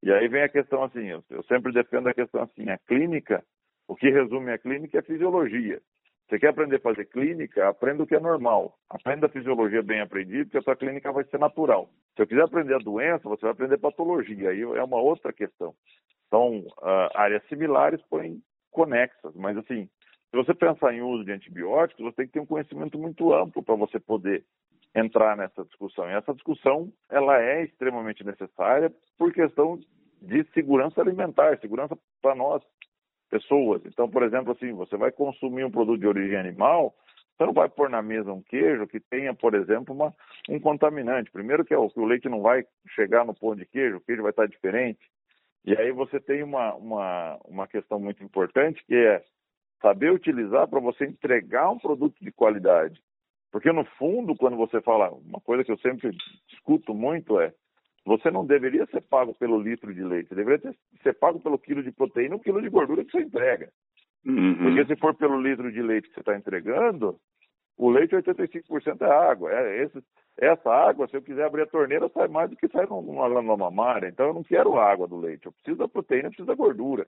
E 0.03 0.13
aí 0.13 0.29
vem 0.29 0.43
a 0.43 0.49
questão 0.49 0.83
assim, 0.83 1.07
eu 1.31 1.43
sempre 1.45 1.73
defendo 1.73 2.09
a 2.09 2.15
questão 2.15 2.43
assim, 2.43 2.69
a 2.69 2.79
clínica, 2.79 3.45
o 3.89 3.95
que 3.95 4.11
resume 4.11 4.53
a 4.53 4.59
clínica 4.59 4.99
é 4.99 5.01
a 5.01 5.05
fisiologia. 5.05 5.81
Você 6.29 6.39
quer 6.39 6.49
aprender 6.49 6.77
a 6.77 6.81
fazer 6.81 7.05
clínica, 7.07 7.69
aprenda 7.69 8.03
o 8.03 8.07
que 8.07 8.15
é 8.15 8.21
normal. 8.21 8.79
Aprenda 8.89 9.27
a 9.27 9.31
fisiologia 9.31 9.83
bem 9.83 10.01
aprendida, 10.01 10.45
porque 10.45 10.59
a 10.59 10.63
sua 10.63 10.77
clínica 10.77 11.13
vai 11.13 11.25
ser 11.25 11.39
natural. 11.39 11.91
Se 12.17 12.23
eu 12.23 12.27
quiser 12.27 12.43
aprender 12.43 12.75
a 12.75 12.79
doença, 12.79 13.29
você 13.29 13.43
vai 13.43 13.53
aprender 13.53 13.77
patologia. 13.79 14.51
Aí 14.51 14.63
é 14.63 14.83
uma 14.83 15.01
outra 15.01 15.33
questão. 15.33 15.75
São 16.31 16.61
uh, 16.61 17.11
áreas 17.15 17.47
similares, 17.49 18.01
porém 18.09 18.43
conexas. 18.71 19.35
Mas, 19.35 19.57
assim, 19.59 19.89
se 20.35 20.37
você 20.37 20.53
pensar 20.53 20.93
em 20.93 21.01
uso 21.01 21.25
de 21.25 21.31
antibióticos, 21.31 22.05
você 22.05 22.17
tem 22.17 22.27
que 22.27 22.33
ter 22.33 22.41
um 22.41 22.47
conhecimento 22.47 22.99
muito 22.99 23.33
amplo 23.33 23.63
para 23.63 23.77
você 23.77 24.01
poder 24.01 24.45
entrar 24.93 25.37
nessa 25.37 25.65
discussão. 25.65 26.11
E 26.11 26.13
essa 26.13 26.35
discussão, 26.35 26.93
ela 27.09 27.41
é 27.41 27.63
extremamente 27.63 28.25
necessária 28.25 28.93
por 29.17 29.33
questão 29.33 29.79
de 30.21 30.45
segurança 30.53 31.01
alimentar, 31.01 31.57
segurança 31.61 31.97
para 32.21 32.35
nós, 32.35 32.61
pessoas. 33.31 33.83
Então, 33.87 34.11
por 34.11 34.25
exemplo, 34.25 34.51
assim, 34.51 34.73
você 34.73 34.97
vai 34.97 35.13
consumir 35.13 35.65
um 35.65 35.71
produto 35.71 36.01
de 36.01 36.09
origem 36.09 36.37
animal, 36.37 36.93
você 37.39 37.47
não 37.47 37.53
vai 37.53 37.69
pôr 37.69 37.89
na 37.89 38.03
mesa 38.03 38.33
um 38.33 38.43
queijo 38.43 38.89
que 38.89 38.99
tenha, 38.99 39.33
por 39.35 39.55
exemplo, 39.55 39.95
uma, 39.95 40.13
um 40.49 40.59
contaminante. 40.59 41.31
Primeiro 41.31 41.65
que, 41.65 41.75
é 41.75 41.79
o, 41.79 41.89
que 41.89 42.01
o 42.01 42.05
leite 42.05 42.29
não 42.29 42.43
vai 42.43 42.67
chegar 42.89 43.25
no 43.25 43.35
pão 43.35 43.55
de 43.55 43.67
queijo, 43.67 43.99
o 43.99 44.01
queijo 44.01 44.23
vai 44.23 44.31
estar 44.31 44.49
diferente. 44.49 44.99
E 45.65 45.77
aí 45.77 45.93
você 45.93 46.19
tem 46.19 46.43
uma, 46.43 46.75
uma, 46.75 47.39
uma 47.45 47.69
questão 47.69 48.01
muito 48.01 48.23
importante 48.25 48.85
que 48.85 48.97
é 48.97 49.23
saber 49.85 50.11
utilizar 50.11 50.67
para 50.67 50.81
você 50.81 51.05
entregar 51.05 51.71
um 51.71 51.79
produto 51.79 52.17
de 52.23 52.33
qualidade. 52.33 52.99
Porque 53.53 53.71
no 53.71 53.85
fundo, 53.99 54.35
quando 54.35 54.57
você 54.57 54.81
fala, 54.81 55.11
uma 55.11 55.41
coisa 55.41 55.63
que 55.63 55.71
eu 55.71 55.77
sempre 55.79 56.11
discuto 56.49 56.95
muito 56.95 57.39
é 57.39 57.53
você 58.07 58.31
não 58.31 58.47
deveria 58.47 58.87
ser 58.87 59.03
pago 59.03 59.35
pelo 59.35 59.61
litro 59.61 59.95
de 59.95 60.03
leite, 60.03 60.31
você 60.31 60.35
deveria 60.35 60.59
ter, 60.59 60.77
ser 61.03 61.13
pago 61.15 61.39
pelo 61.39 61.59
quilo 61.59 61.83
de 61.83 61.93
proteína, 61.93 62.37
o 62.37 62.41
quilo 62.41 62.63
de 62.63 62.71
gordura 62.71 63.05
que 63.05 63.13
você 63.13 63.21
entrega. 63.21 63.69
Uhum. 64.25 64.57
Porque 64.57 64.87
se 64.87 64.97
for 64.97 65.15
pelo 65.15 65.41
litro 65.41 65.71
de 65.71 65.83
leite 65.83 66.09
que 66.09 66.15
você 66.15 66.21
está 66.21 66.35
entregando, 66.35 67.19
o 67.77 67.91
leite 67.91 68.17
85% 68.17 69.03
é 69.03 69.11
água. 69.11 69.53
É, 69.53 69.83
esse, 69.83 70.03
essa 70.39 70.71
água, 70.71 71.07
se 71.09 71.17
eu 71.17 71.23
quiser 71.23 71.45
abrir 71.45 71.63
a 71.63 71.67
torneira, 71.67 72.09
sai 72.09 72.29
mais 72.29 72.49
do 72.49 72.57
que 72.57 72.69
sai 72.69 72.87
numa 72.87 73.27
lama 73.27 73.57
mamária. 73.57 74.09
Então 74.09 74.29
eu 74.29 74.35
não 74.35 74.43
quero 74.43 74.79
água 74.79 75.07
do 75.07 75.19
leite, 75.19 75.45
eu 75.45 75.53
preciso 75.53 75.77
da 75.77 75.89
proteína, 75.89 76.29
eu 76.29 76.31
preciso 76.31 76.49
da 76.49 76.55
gordura. 76.55 77.07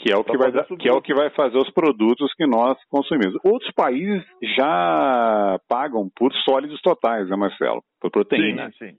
Que 0.00 0.12
é, 0.12 0.16
o 0.16 0.22
que, 0.22 0.36
vai, 0.36 0.52
que 0.52 0.88
é 0.88 0.92
o 0.92 1.02
que 1.02 1.12
vai 1.12 1.28
fazer 1.30 1.58
os 1.58 1.70
produtos 1.70 2.32
que 2.34 2.46
nós 2.46 2.78
consumimos. 2.88 3.34
Outros 3.44 3.72
países 3.72 4.24
já 4.56 5.58
pagam 5.68 6.08
por 6.14 6.32
sólidos 6.44 6.80
totais, 6.80 7.28
né, 7.28 7.36
Marcelo? 7.36 7.82
Por 8.00 8.10
proteína. 8.10 8.70
Sim, 8.78 8.90
sim. 8.90 8.98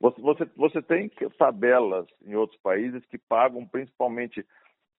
Você, 0.00 0.20
você, 0.20 0.44
você 0.56 0.82
tem 0.82 1.10
tabelas 1.38 2.06
em 2.24 2.34
outros 2.36 2.60
países 2.60 3.04
que 3.06 3.18
pagam 3.18 3.66
principalmente, 3.66 4.44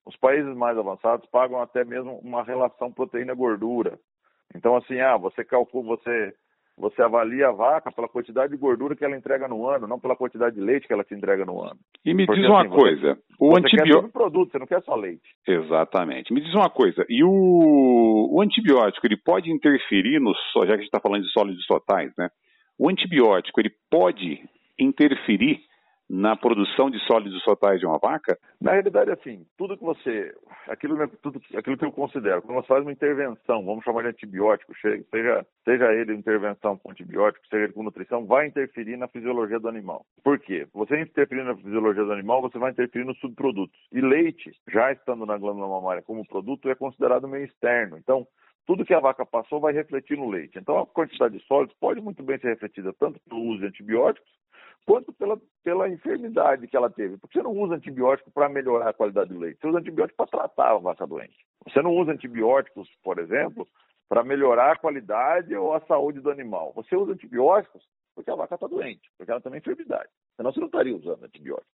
os 0.06 0.16
países 0.18 0.54
mais 0.56 0.78
avançados 0.78 1.30
pagam 1.30 1.62
até 1.62 1.86
mesmo 1.86 2.18
uma 2.20 2.44
relação 2.44 2.92
proteína-gordura. 2.92 3.98
Então, 4.56 4.76
assim, 4.76 5.00
ah, 5.00 5.18
você 5.18 5.46
calcula, 5.46 5.98
você, 5.98 6.34
você 6.78 7.02
avalia 7.02 7.48
a 7.48 7.52
vaca 7.52 7.92
pela 7.92 8.08
quantidade 8.08 8.52
de 8.52 8.58
gordura 8.58 8.96
que 8.96 9.04
ela 9.04 9.18
entrega 9.18 9.48
no 9.48 9.68
ano, 9.68 9.88
não 9.88 10.00
pela 10.00 10.16
quantidade 10.16 10.56
de 10.56 10.62
leite 10.62 10.86
que 10.86 10.94
ela 10.94 11.04
te 11.04 11.16
entrega 11.16 11.44
no 11.44 11.62
ano. 11.64 11.78
E 12.06 12.14
me 12.14 12.26
Porque, 12.26 12.42
diz 12.42 12.50
uma 12.50 12.62
assim, 12.62 12.70
coisa, 12.70 13.16
você, 13.16 13.22
o 13.40 13.58
antibiótico... 13.58 14.10
produto, 14.14 14.52
você 14.52 14.60
não 14.60 14.68
quer 14.68 14.82
só 14.84 14.96
leite. 14.96 15.28
Exatamente. 15.48 16.32
Me 16.32 16.40
diz 16.40 16.54
uma 16.54 16.70
coisa, 16.70 17.04
e 17.10 17.24
o, 17.24 18.30
o 18.32 18.42
antibiótico, 18.42 19.08
ele 19.08 19.18
pode 19.18 19.52
interferir 19.52 20.20
no, 20.20 20.34
já 20.34 20.68
que 20.68 20.74
a 20.74 20.78
gente 20.78 20.86
está 20.86 21.00
falando 21.00 21.24
de 21.24 21.32
sólidos 21.32 21.66
totais, 21.66 22.12
né? 22.16 22.30
O 22.78 22.90
antibiótico, 22.90 23.60
ele 23.60 23.72
pode 23.90 24.40
interferir 24.80 25.60
na 26.10 26.36
produção 26.36 26.90
de 26.90 27.00
sólidos 27.00 27.44
totais 27.44 27.80
de 27.80 27.86
uma 27.86 27.98
vaca? 27.98 28.38
Na 28.62 28.72
realidade, 28.72 29.12
assim, 29.12 29.46
tudo 29.58 29.78
que 29.78 29.84
você, 29.84 30.34
aquilo, 30.68 31.08
tudo, 31.22 31.42
aquilo 31.56 31.78
que 31.78 31.86
eu 31.86 31.92
considero, 31.92 32.42
quando 32.42 32.62
você 32.62 32.68
faz 32.68 32.82
uma 32.82 32.92
intervenção, 32.92 33.66
vamos 33.66 33.84
chamar 33.84 34.04
de 34.04 34.10
antibiótico, 34.10 34.74
seja, 35.12 35.46
seja 35.64 35.94
ele 35.94 36.14
intervenção 36.14 36.78
com 36.78 36.92
antibiótico, 36.92 37.46
seja 37.48 37.66
ele 37.66 37.74
com 37.74 37.84
nutrição, 37.84 38.26
vai 38.26 38.48
interferir 38.48 38.98
na 38.98 39.08
fisiologia 39.08 39.60
do 39.60 39.68
animal. 39.68 40.06
Por 40.24 40.40
quê? 40.40 40.68
Você 40.74 41.02
interferir 41.02 41.44
na 41.44 41.56
fisiologia 41.56 42.04
do 42.04 42.14
animal, 42.14 42.42
você 42.42 42.58
vai 42.58 42.72
interferir 42.72 43.06
nos 43.06 43.20
subprodutos. 43.20 43.78
E 43.92 44.02
leite, 44.02 44.52
já 44.72 44.92
estando 44.92 45.26
na 45.26 45.38
glândula 45.38 45.68
mamária 45.68 46.02
como 46.02 46.28
produto, 46.28 46.70
é 46.70 46.76
considerado 46.76 47.28
meio 47.28 47.46
externo. 47.46 47.98
Então, 47.98 48.26
tudo 48.68 48.86
que 48.86 48.94
a 48.94 49.00
vaca 49.00 49.26
passou 49.26 49.62
vai 49.62 49.72
refletir 49.72 50.18
no 50.18 50.30
leite. 50.30 50.60
Então, 50.60 50.78
a 50.78 50.86
quantidade 50.86 51.38
de 51.38 51.46
sólidos 51.46 51.76
pode 51.80 52.02
muito 52.02 52.22
bem 52.22 52.38
ser 52.38 52.50
refletida 52.50 52.94
tanto 53.00 53.18
pelo 53.22 53.42
uso 53.42 53.62
de 53.62 53.68
antibióticos, 53.68 54.30
quanto 54.88 55.12
pela, 55.12 55.40
pela 55.64 55.90
enfermidade 55.90 56.66
que 56.66 56.78
ela 56.78 56.90
teve. 56.90 57.18
Porque 57.18 57.38
você 57.38 57.44
não 57.44 57.52
usa 57.52 57.76
antibiótico 57.76 58.32
para 58.32 58.48
melhorar 58.48 58.90
a 58.90 58.94
qualidade 58.94 59.34
do 59.34 59.40
leite, 59.40 59.60
você 59.60 59.68
usa 59.68 59.80
antibiótico 59.80 60.16
para 60.16 60.28
tratar 60.28 60.72
a 60.72 60.78
vaca 60.78 61.06
doente. 61.06 61.46
Você 61.68 61.82
não 61.82 61.94
usa 61.94 62.14
antibióticos, 62.14 62.90
por 63.04 63.20
exemplo, 63.20 63.68
para 64.08 64.24
melhorar 64.24 64.72
a 64.72 64.80
qualidade 64.80 65.54
ou 65.54 65.74
a 65.74 65.82
saúde 65.82 66.22
do 66.22 66.32
animal. 66.32 66.72
Você 66.74 66.96
usa 66.96 67.12
antibióticos 67.12 67.86
porque 68.16 68.32
a 68.32 68.36
vaca 68.36 68.56
está 68.56 68.66
doente, 68.66 69.12
porque 69.18 69.30
ela 69.30 69.42
tem 69.42 69.52
uma 69.52 69.58
enfermidade. 69.58 70.10
Senão 70.38 70.52
você 70.52 70.60
não 70.60 70.68
estaria 70.68 70.96
usando 70.96 71.24
antibiótico. 71.24 71.70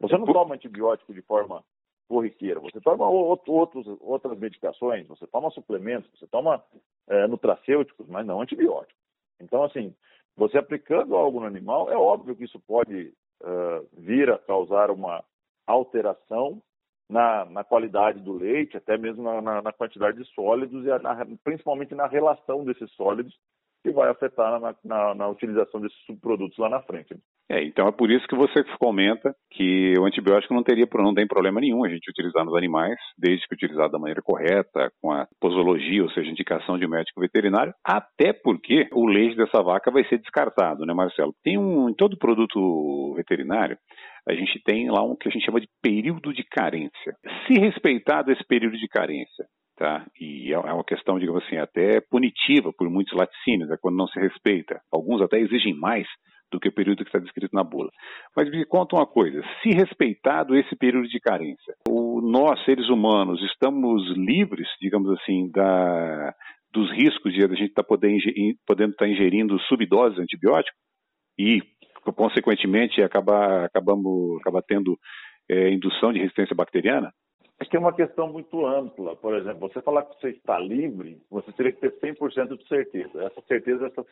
Você 0.00 0.16
não 0.16 0.26
toma 0.26 0.54
antibiótico 0.54 1.14
de 1.14 1.22
forma 1.22 1.64
corriqueira, 2.08 2.60
você 2.60 2.80
toma 2.80 3.08
outros, 3.08 3.86
outras 4.00 4.38
medicações, 4.38 5.06
você 5.06 5.26
toma 5.28 5.50
suplementos, 5.50 6.10
você 6.18 6.26
toma 6.26 6.62
é, 7.08 7.26
nutracêuticos, 7.26 8.06
mas 8.08 8.26
não 8.26 8.40
antibióticos. 8.42 9.00
Então, 9.40 9.62
assim, 9.64 9.94
você 10.36 10.58
aplicando 10.58 11.16
algo 11.16 11.40
no 11.40 11.46
animal, 11.46 11.90
é 11.90 11.96
óbvio 11.96 12.36
que 12.36 12.44
isso 12.44 12.58
pode 12.60 13.12
uh, 13.42 13.86
vir 13.98 14.30
a 14.30 14.38
causar 14.38 14.90
uma 14.90 15.22
alteração 15.66 16.62
na, 17.08 17.44
na, 17.46 17.64
qualidade 17.64 18.20
do 18.20 18.32
leite, 18.32 18.76
até 18.76 18.96
mesmo 18.96 19.22
na, 19.22 19.42
na, 19.42 19.62
na 19.62 19.72
quantidade 19.72 20.16
de 20.16 20.24
sólidos 20.32 20.84
e 20.86 21.36
principalmente 21.42 21.94
na 21.94 22.06
relação 22.06 22.64
desses 22.64 22.90
sólidos 22.92 23.36
que 23.82 23.90
vai 23.90 24.08
afetar 24.08 24.60
na, 24.84 25.28
utilização 25.28 25.80
desses 25.80 25.98
subprodutos 26.04 26.56
lá 26.58 26.68
na 26.68 26.82
frente. 26.82 27.16
É, 27.50 27.64
então 27.64 27.88
é 27.88 27.90
por 27.90 28.12
isso 28.12 28.28
que 28.28 28.36
você 28.36 28.62
comenta 28.78 29.34
que 29.50 29.94
o 29.98 30.04
antibiótico 30.04 30.54
não 30.54 30.62
teria 30.62 30.86
não 30.94 31.12
tem 31.12 31.26
problema 31.26 31.60
nenhum 31.60 31.84
a 31.84 31.88
gente 31.88 32.08
utilizar 32.08 32.44
nos 32.44 32.56
animais, 32.56 32.96
desde 33.18 33.44
que 33.48 33.54
utilizado 33.54 33.90
da 33.90 33.98
maneira 33.98 34.22
correta, 34.22 34.92
com 35.02 35.10
a 35.10 35.26
posologia, 35.40 36.00
ou 36.04 36.10
seja, 36.10 36.30
indicação 36.30 36.78
de 36.78 36.86
médico 36.86 37.20
veterinário, 37.20 37.74
até 37.84 38.32
porque 38.32 38.86
o 38.92 39.04
leite 39.04 39.36
dessa 39.36 39.60
vaca 39.64 39.90
vai 39.90 40.04
ser 40.04 40.18
descartado, 40.18 40.86
né, 40.86 40.94
Marcelo? 40.94 41.34
Tem 41.42 41.58
um 41.58 41.88
em 41.88 41.94
todo 41.94 42.16
produto 42.16 43.14
veterinário 43.16 43.76
a 44.28 44.34
gente 44.34 44.62
tem 44.62 44.88
lá 44.90 45.02
um 45.02 45.16
que 45.16 45.28
a 45.28 45.30
gente 45.32 45.44
chama 45.44 45.60
de 45.60 45.68
período 45.82 46.32
de 46.32 46.44
carência. 46.44 47.16
Se 47.46 47.58
respeitado 47.58 48.30
esse 48.30 48.44
período 48.46 48.76
de 48.76 48.86
carência, 48.86 49.46
Tá? 49.80 50.04
E 50.20 50.52
é, 50.52 50.56
é 50.56 50.72
uma 50.74 50.84
questão, 50.84 51.18
digamos 51.18 51.42
assim, 51.42 51.56
até 51.56 52.02
punitiva 52.02 52.70
por 52.70 52.90
muitos 52.90 53.16
laticínios, 53.16 53.70
é 53.70 53.78
quando 53.80 53.96
não 53.96 54.06
se 54.08 54.20
respeita. 54.20 54.78
Alguns 54.92 55.22
até 55.22 55.38
exigem 55.40 55.72
mais 55.72 56.06
do 56.50 56.58
que 56.58 56.68
o 56.68 56.74
período 56.74 57.04
que 57.04 57.08
está 57.08 57.18
descrito 57.18 57.54
na 57.54 57.62
bula. 57.62 57.90
Mas 58.36 58.50
me 58.50 58.64
conta 58.64 58.96
uma 58.96 59.06
coisa: 59.06 59.42
se 59.62 59.70
respeitado 59.70 60.56
esse 60.56 60.74
período 60.76 61.08
de 61.08 61.20
carência, 61.20 61.74
o, 61.88 62.20
nós, 62.20 62.62
seres 62.64 62.88
humanos, 62.88 63.42
estamos 63.42 64.06
livres, 64.16 64.68
digamos 64.80 65.10
assim, 65.18 65.50
da, 65.50 66.34
dos 66.72 66.90
riscos 66.92 67.32
de 67.32 67.44
a 67.44 67.48
gente 67.48 67.70
estar 67.70 67.82
tá 67.82 67.88
podendo, 67.88 68.22
podendo 68.66 68.92
estar 68.92 69.04
tá 69.04 69.10
ingerindo 69.10 69.58
subdoses 69.60 70.16
de 70.16 70.22
antibiótico 70.22 70.76
e, 71.38 71.62
consequentemente, 72.14 73.02
acabar, 73.02 73.64
acabamos, 73.64 74.40
acabar 74.40 74.62
tendo 74.62 74.98
é, 75.50 75.70
indução 75.70 76.12
de 76.12 76.18
resistência 76.18 76.54
bacteriana? 76.54 77.12
É 77.60 77.64
que 77.66 77.76
é 77.76 77.78
uma 77.78 77.92
questão 77.92 78.32
muito 78.32 78.66
ampla. 78.66 79.14
Por 79.16 79.36
exemplo, 79.36 79.68
você 79.68 79.82
falar 79.82 80.04
que 80.04 80.18
você 80.18 80.30
está 80.30 80.58
livre, 80.58 81.20
você 81.30 81.52
teria 81.52 81.72
que 81.72 81.80
ter 81.80 81.92
100% 82.00 82.56
de 82.56 82.66
certeza. 82.66 83.22
Essa 83.22 83.42
certeza, 83.42 83.86
essa, 83.86 84.06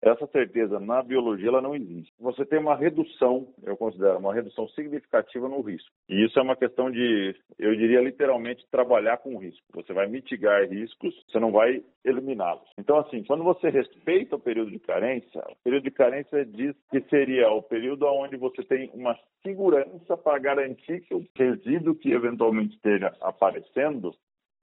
essa 0.00 0.26
certeza 0.28 0.78
na 0.78 1.02
biologia, 1.02 1.48
ela 1.48 1.60
não 1.60 1.74
existe. 1.74 2.12
Você 2.20 2.44
tem 2.44 2.60
uma 2.60 2.76
redução, 2.76 3.48
eu 3.64 3.76
considero, 3.76 4.18
uma 4.18 4.32
redução 4.32 4.68
significativa 4.68 5.48
no 5.48 5.60
risco. 5.62 5.90
E 6.08 6.24
isso 6.24 6.38
é 6.38 6.42
uma 6.42 6.54
questão 6.54 6.92
de, 6.92 7.34
eu 7.58 7.74
diria 7.74 8.00
literalmente, 8.00 8.64
trabalhar 8.70 9.16
com 9.16 9.36
risco. 9.36 9.64
Você 9.74 9.92
vai 9.92 10.06
mitigar 10.06 10.68
riscos, 10.68 11.12
você 11.28 11.40
não 11.40 11.50
vai 11.50 11.82
eliminá-los. 12.04 12.68
Então, 12.78 12.98
assim, 12.98 13.24
quando 13.24 13.42
você 13.42 13.68
respeita 13.68 14.36
o 14.36 14.40
período 14.40 14.70
de 14.70 14.78
carência, 14.78 15.40
o 15.50 15.56
período 15.64 15.84
de 15.84 15.90
carência 15.90 16.44
diz 16.44 16.76
que 16.90 17.00
seria 17.08 17.50
o 17.50 17.62
período 17.62 18.06
onde 18.06 18.36
você 18.36 18.62
tem 18.62 18.90
uma 18.94 19.18
segurança 19.42 20.16
para 20.16 20.38
garantir 20.38 21.00
que 21.00 21.14
o 21.14 21.26
resíduo 21.36 21.94
que 21.94 22.12
eventualmente 22.12 22.78
esteja 22.92 23.16
aparecendo 23.20 24.14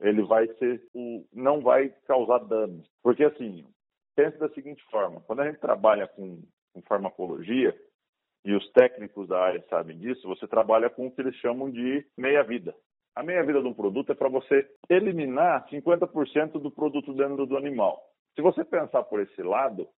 ele 0.01 0.24
vai 0.24 0.48
ser 0.55 0.81
o, 0.93 1.25
não 1.33 1.62
vai 1.62 1.89
causar 2.07 2.39
dano. 2.39 2.83
Porque 3.03 3.24
assim, 3.24 3.65
pense 4.15 4.38
da 4.38 4.50
seguinte 4.50 4.81
forma, 4.89 5.21
quando 5.21 5.41
a 5.41 5.45
gente 5.45 5.59
trabalha 5.59 6.07
com, 6.07 6.41
com 6.74 6.81
farmacologia, 6.83 7.75
e 8.45 8.53
os 8.55 8.71
técnicos 8.71 9.27
da 9.27 9.38
área 9.38 9.63
sabem 9.69 9.98
disso, 9.98 10.25
você 10.25 10.48
trabalha 10.48 10.89
com 10.89 11.07
o 11.07 11.12
que 11.12 11.19
eles 11.19 11.36
chamam 11.36 11.69
de 11.69 12.05
meia-vida. 12.17 12.74
A 13.13 13.21
meia-vida 13.21 13.62
de 13.62 13.67
um 13.67 13.74
produto 13.74 14.13
é 14.13 14.15
para 14.15 14.29
você 14.29 14.65
eliminar 14.89 15.67
50% 15.67 16.53
do 16.53 16.71
produto 16.71 17.13
dentro 17.13 17.45
do 17.45 17.57
animal. 17.57 18.01
Se 18.36 18.41
você 18.41 18.63
pensar 18.63 19.03
por 19.03 19.19
esse 19.19 19.43
lado, 19.43 19.89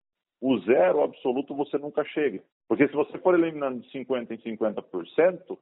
o 0.42 0.58
zero 0.62 1.04
absoluto 1.04 1.56
você 1.56 1.78
nunca 1.78 2.04
chega. 2.06 2.42
Porque 2.68 2.88
se 2.88 2.94
você 2.96 3.16
for 3.20 3.36
eliminando 3.36 3.82
de 3.82 3.90
50% 3.92 4.32
em 4.32 4.58
50%, 4.58 5.60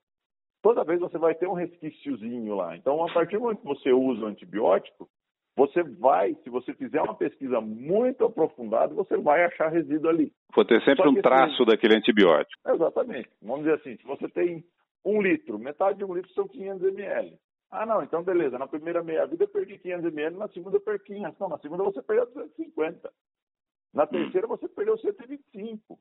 toda 0.62 0.84
vez 0.84 1.00
você 1.00 1.18
vai 1.18 1.36
ter 1.36 1.48
um 1.48 1.54
resquíciozinho 1.54 2.56
lá. 2.56 2.76
Então, 2.76 3.04
a 3.04 3.14
partir 3.14 3.38
do 3.38 3.44
momento 3.44 3.62
que 3.62 3.68
você 3.68 3.92
usa 3.92 4.26
o 4.26 4.28
antibiótico, 4.28 5.10
você 5.56 5.84
vai, 5.84 6.36
se 6.36 6.50
você 6.50 6.74
fizer 6.74 7.02
uma 7.02 7.16
pesquisa 7.16 7.60
muito 7.60 8.24
aprofundada, 8.24 8.94
você 8.94 9.18
vai 9.18 9.44
achar 9.44 9.68
resíduo 9.68 10.10
ali. 10.10 10.32
Vou 10.56 10.64
ter 10.64 10.82
sempre 10.84 11.08
um 11.10 11.22
traço 11.22 11.66
daquele 11.66 11.98
antibiótico. 11.98 12.62
Exatamente. 12.66 13.30
Vamos 13.42 13.66
dizer 13.66 13.76
assim, 13.76 13.98
se 13.98 14.04
você 14.04 14.30
tem 14.30 14.64
um 15.04 15.22
litro, 15.22 15.60
metade 15.60 15.98
de 15.98 16.06
um 16.06 16.14
litro 16.14 16.32
são 16.34 16.48
500 16.48 16.88
ml. 16.88 17.38
Ah, 17.72 17.86
não, 17.86 18.02
então 18.02 18.24
beleza. 18.24 18.58
Na 18.58 18.68
primeira 18.68 19.04
meia-vida 19.04 19.44
eu 19.44 19.48
perdi 19.48 19.78
500 19.78 20.06
ml, 20.06 20.38
na 20.38 20.48
segunda 20.48 20.78
eu 20.78 20.82
perdi 20.82 21.04
500. 21.04 21.40
Não, 21.40 21.50
na 21.50 21.60
segunda 21.60 21.84
você 21.84 22.02
perdeu 22.02 22.26
250. 22.28 23.12
Na 23.94 24.08
terceira 24.08 24.48
você 24.48 24.68
perdeu 24.68 24.98
125. 24.98 26.00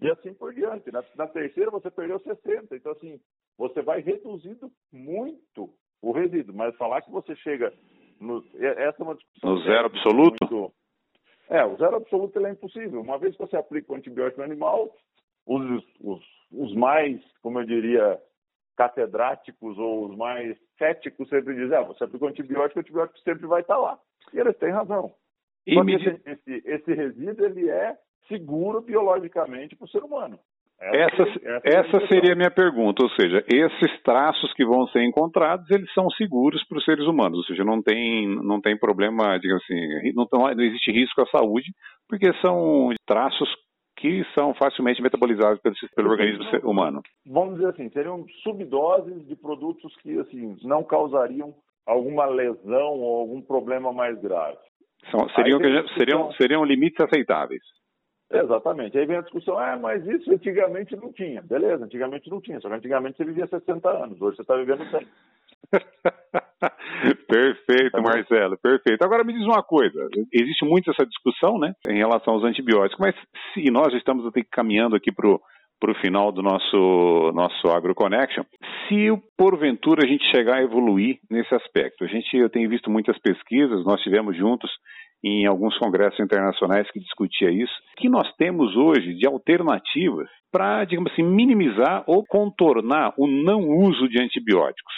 E 0.00 0.10
assim 0.10 0.32
por 0.34 0.43
diante. 0.54 0.90
Na, 0.92 1.04
na 1.16 1.26
terceira 1.26 1.70
você 1.70 1.90
perdeu 1.90 2.18
60. 2.20 2.76
Então, 2.76 2.92
assim, 2.92 3.20
você 3.58 3.82
vai 3.82 4.00
reduzindo 4.00 4.70
muito 4.92 5.70
o 6.00 6.12
resíduo. 6.12 6.54
Mas 6.54 6.76
falar 6.76 7.02
que 7.02 7.10
você 7.10 7.34
chega 7.36 7.72
no, 8.20 8.44
essa 8.58 9.02
é 9.02 9.04
uma 9.04 9.14
discussão. 9.14 9.50
No 9.50 9.62
zero 9.62 9.86
absoluto? 9.86 10.36
Muito, 10.40 10.72
é, 11.48 11.64
o 11.64 11.76
zero 11.76 11.96
absoluto 11.96 12.38
é 12.46 12.50
impossível. 12.50 13.00
Uma 13.00 13.18
vez 13.18 13.36
que 13.36 13.42
você 13.42 13.56
aplica 13.56 13.92
o 13.92 13.96
antibiótico 13.96 14.40
no 14.40 14.46
animal, 14.46 14.94
os, 15.46 15.84
os, 16.00 16.24
os 16.50 16.74
mais, 16.74 17.20
como 17.42 17.60
eu 17.60 17.66
diria, 17.66 18.20
catedráticos 18.76 19.78
ou 19.78 20.06
os 20.06 20.16
mais 20.16 20.56
céticos 20.78 21.28
sempre 21.28 21.54
dizem, 21.54 21.76
ah, 21.76 21.82
você 21.82 22.04
aplica 22.04 22.24
o 22.24 22.28
antibiótico, 22.28 22.78
o 22.78 22.80
antibiótico 22.80 23.18
sempre 23.20 23.46
vai 23.46 23.60
estar 23.60 23.78
lá. 23.78 23.98
E 24.32 24.38
eles 24.38 24.56
têm 24.58 24.70
razão. 24.70 25.14
E 25.66 25.80
me... 25.82 25.94
esse, 25.94 26.62
esse 26.64 26.94
resíduo 26.94 27.46
ele 27.46 27.70
é 27.70 27.96
seguro 28.28 28.80
biologicamente 28.80 29.76
para 29.76 29.84
o 29.84 29.88
ser 29.88 30.02
humano. 30.02 30.38
Essa, 30.80 31.22
essa, 31.22 31.60
essa 31.64 32.06
seria 32.08 32.32
a 32.32 32.36
minha 32.36 32.50
pergunta, 32.50 33.02
ou 33.02 33.10
seja, 33.10 33.42
esses 33.48 34.02
traços 34.02 34.52
que 34.54 34.64
vão 34.64 34.86
ser 34.88 35.02
encontrados, 35.04 35.70
eles 35.70 35.90
são 35.94 36.10
seguros 36.10 36.62
para 36.64 36.78
os 36.78 36.84
seres 36.84 37.06
humanos, 37.06 37.38
ou 37.38 37.44
seja, 37.44 37.64
não 37.64 37.80
tem, 37.80 38.26
não 38.42 38.60
tem 38.60 38.76
problema, 38.76 39.38
digamos 39.38 39.62
assim, 39.62 40.12
não, 40.14 40.26
não 40.32 40.64
existe 40.64 40.90
risco 40.90 41.22
à 41.22 41.26
saúde, 41.26 41.72
porque 42.08 42.30
são 42.42 42.90
traços 43.06 43.48
que 43.96 44.24
são 44.34 44.52
facilmente 44.54 45.00
metabolizados 45.00 45.60
pelo, 45.62 45.74
pelo 45.94 46.10
organismo 46.10 46.44
humano. 46.68 47.00
Vamos 47.24 47.54
dizer 47.54 47.68
assim, 47.68 47.88
seriam 47.90 48.26
subdoses 48.42 49.26
de 49.26 49.36
produtos 49.36 49.94
que 50.02 50.18
assim 50.18 50.56
não 50.64 50.82
causariam 50.82 51.54
alguma 51.86 52.26
lesão 52.26 52.98
ou 52.98 53.20
algum 53.20 53.40
problema 53.40 53.92
mais 53.92 54.20
grave. 54.20 54.58
São, 55.10 55.28
seriam, 55.30 55.60
seriam, 55.96 56.32
seriam 56.32 56.64
limites 56.64 57.00
aceitáveis. 57.00 57.62
Exatamente. 58.30 58.98
Aí 58.98 59.06
vem 59.06 59.16
a 59.16 59.22
discussão, 59.22 59.58
ah, 59.58 59.78
mas 59.80 60.06
isso 60.06 60.32
antigamente 60.32 60.96
não 60.96 61.12
tinha. 61.12 61.42
Beleza, 61.42 61.84
antigamente 61.84 62.30
não 62.30 62.40
tinha, 62.40 62.60
só 62.60 62.68
que 62.68 62.74
antigamente 62.74 63.16
você 63.16 63.24
vivia 63.24 63.46
60 63.46 63.88
anos, 63.88 64.20
hoje 64.20 64.36
você 64.36 64.42
está 64.42 64.56
vivendo 64.56 64.84
100. 64.90 65.06
perfeito, 67.28 67.92
tá 67.92 68.00
Marcelo, 68.00 68.58
perfeito. 68.58 69.02
Agora 69.02 69.24
me 69.24 69.32
diz 69.32 69.44
uma 69.44 69.62
coisa, 69.62 70.08
existe 70.32 70.64
muito 70.64 70.90
essa 70.90 71.06
discussão, 71.06 71.58
né, 71.58 71.74
em 71.88 71.98
relação 71.98 72.34
aos 72.34 72.44
antibióticos, 72.44 72.98
mas 72.98 73.14
se 73.52 73.70
nós 73.70 73.92
estamos 73.94 74.30
caminhando 74.50 74.96
aqui 74.96 75.12
para 75.12 75.28
o 75.28 75.40
final 76.00 76.32
do 76.32 76.42
nosso, 76.42 77.32
nosso 77.34 77.68
AgroConnection, 77.68 78.44
se 78.88 79.10
porventura 79.36 80.04
a 80.04 80.08
gente 80.08 80.24
chegar 80.30 80.58
a 80.58 80.62
evoluir 80.62 81.18
nesse 81.30 81.54
aspecto, 81.54 82.04
a 82.04 82.06
gente, 82.06 82.36
eu 82.36 82.50
tenho 82.50 82.68
visto 82.68 82.90
muitas 82.90 83.18
pesquisas, 83.18 83.84
nós 83.84 84.00
tivemos 84.02 84.36
juntos 84.36 84.70
em 85.24 85.46
alguns 85.46 85.76
congressos 85.78 86.20
internacionais 86.20 86.90
que 86.90 87.00
discutia 87.00 87.50
isso, 87.50 87.72
que 87.96 88.10
nós 88.10 88.30
temos 88.36 88.76
hoje 88.76 89.14
de 89.14 89.26
alternativas 89.26 90.28
para, 90.52 90.84
digamos 90.84 91.10
assim, 91.12 91.22
minimizar 91.22 92.04
ou 92.06 92.24
contornar 92.26 93.14
o 93.16 93.26
não 93.26 93.60
uso 93.60 94.06
de 94.08 94.20
antibióticos? 94.20 94.94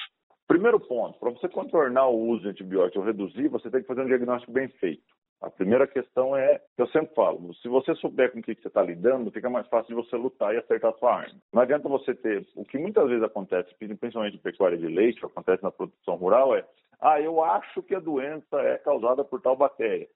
Primeiro 0.48 0.80
ponto, 0.80 1.18
para 1.18 1.30
você 1.30 1.48
contornar 1.48 2.08
o 2.08 2.18
uso 2.28 2.42
de 2.42 2.48
antibióticos 2.48 2.96
ou 2.96 3.04
reduzir, 3.04 3.48
você 3.48 3.70
tem 3.70 3.80
que 3.80 3.86
fazer 3.86 4.02
um 4.02 4.06
diagnóstico 4.06 4.52
bem 4.52 4.68
feito. 4.68 5.02
A 5.40 5.50
primeira 5.50 5.86
questão 5.86 6.34
é, 6.34 6.60
eu 6.78 6.86
sempre 6.88 7.14
falo, 7.14 7.52
se 7.56 7.68
você 7.68 7.94
souber 7.96 8.32
com 8.32 8.38
o 8.38 8.42
que 8.42 8.54
você 8.54 8.68
está 8.68 8.82
lidando, 8.82 9.30
fica 9.30 9.50
mais 9.50 9.66
fácil 9.68 9.94
de 9.94 10.02
você 10.02 10.16
lutar 10.16 10.54
e 10.54 10.58
acertar 10.58 10.92
a 10.92 10.98
sua 10.98 11.14
arma. 11.14 11.34
Não 11.52 11.62
adianta 11.62 11.88
você 11.88 12.14
ter, 12.14 12.46
o 12.56 12.64
que 12.64 12.78
muitas 12.78 13.06
vezes 13.08 13.22
acontece, 13.22 13.68
principalmente 13.78 14.36
em 14.36 14.40
pecuária 14.40 14.78
de 14.78 14.86
leite, 14.86 15.24
acontece 15.24 15.62
na 15.62 15.70
produção 15.70 16.16
rural, 16.16 16.56
é, 16.56 16.64
ah, 17.00 17.20
eu 17.20 17.42
acho 17.42 17.82
que 17.82 17.94
a 17.94 18.00
doença 18.00 18.60
é 18.60 18.78
causada 18.78 19.24
por 19.24 19.40
tal 19.40 19.56
bactéria. 19.56 20.08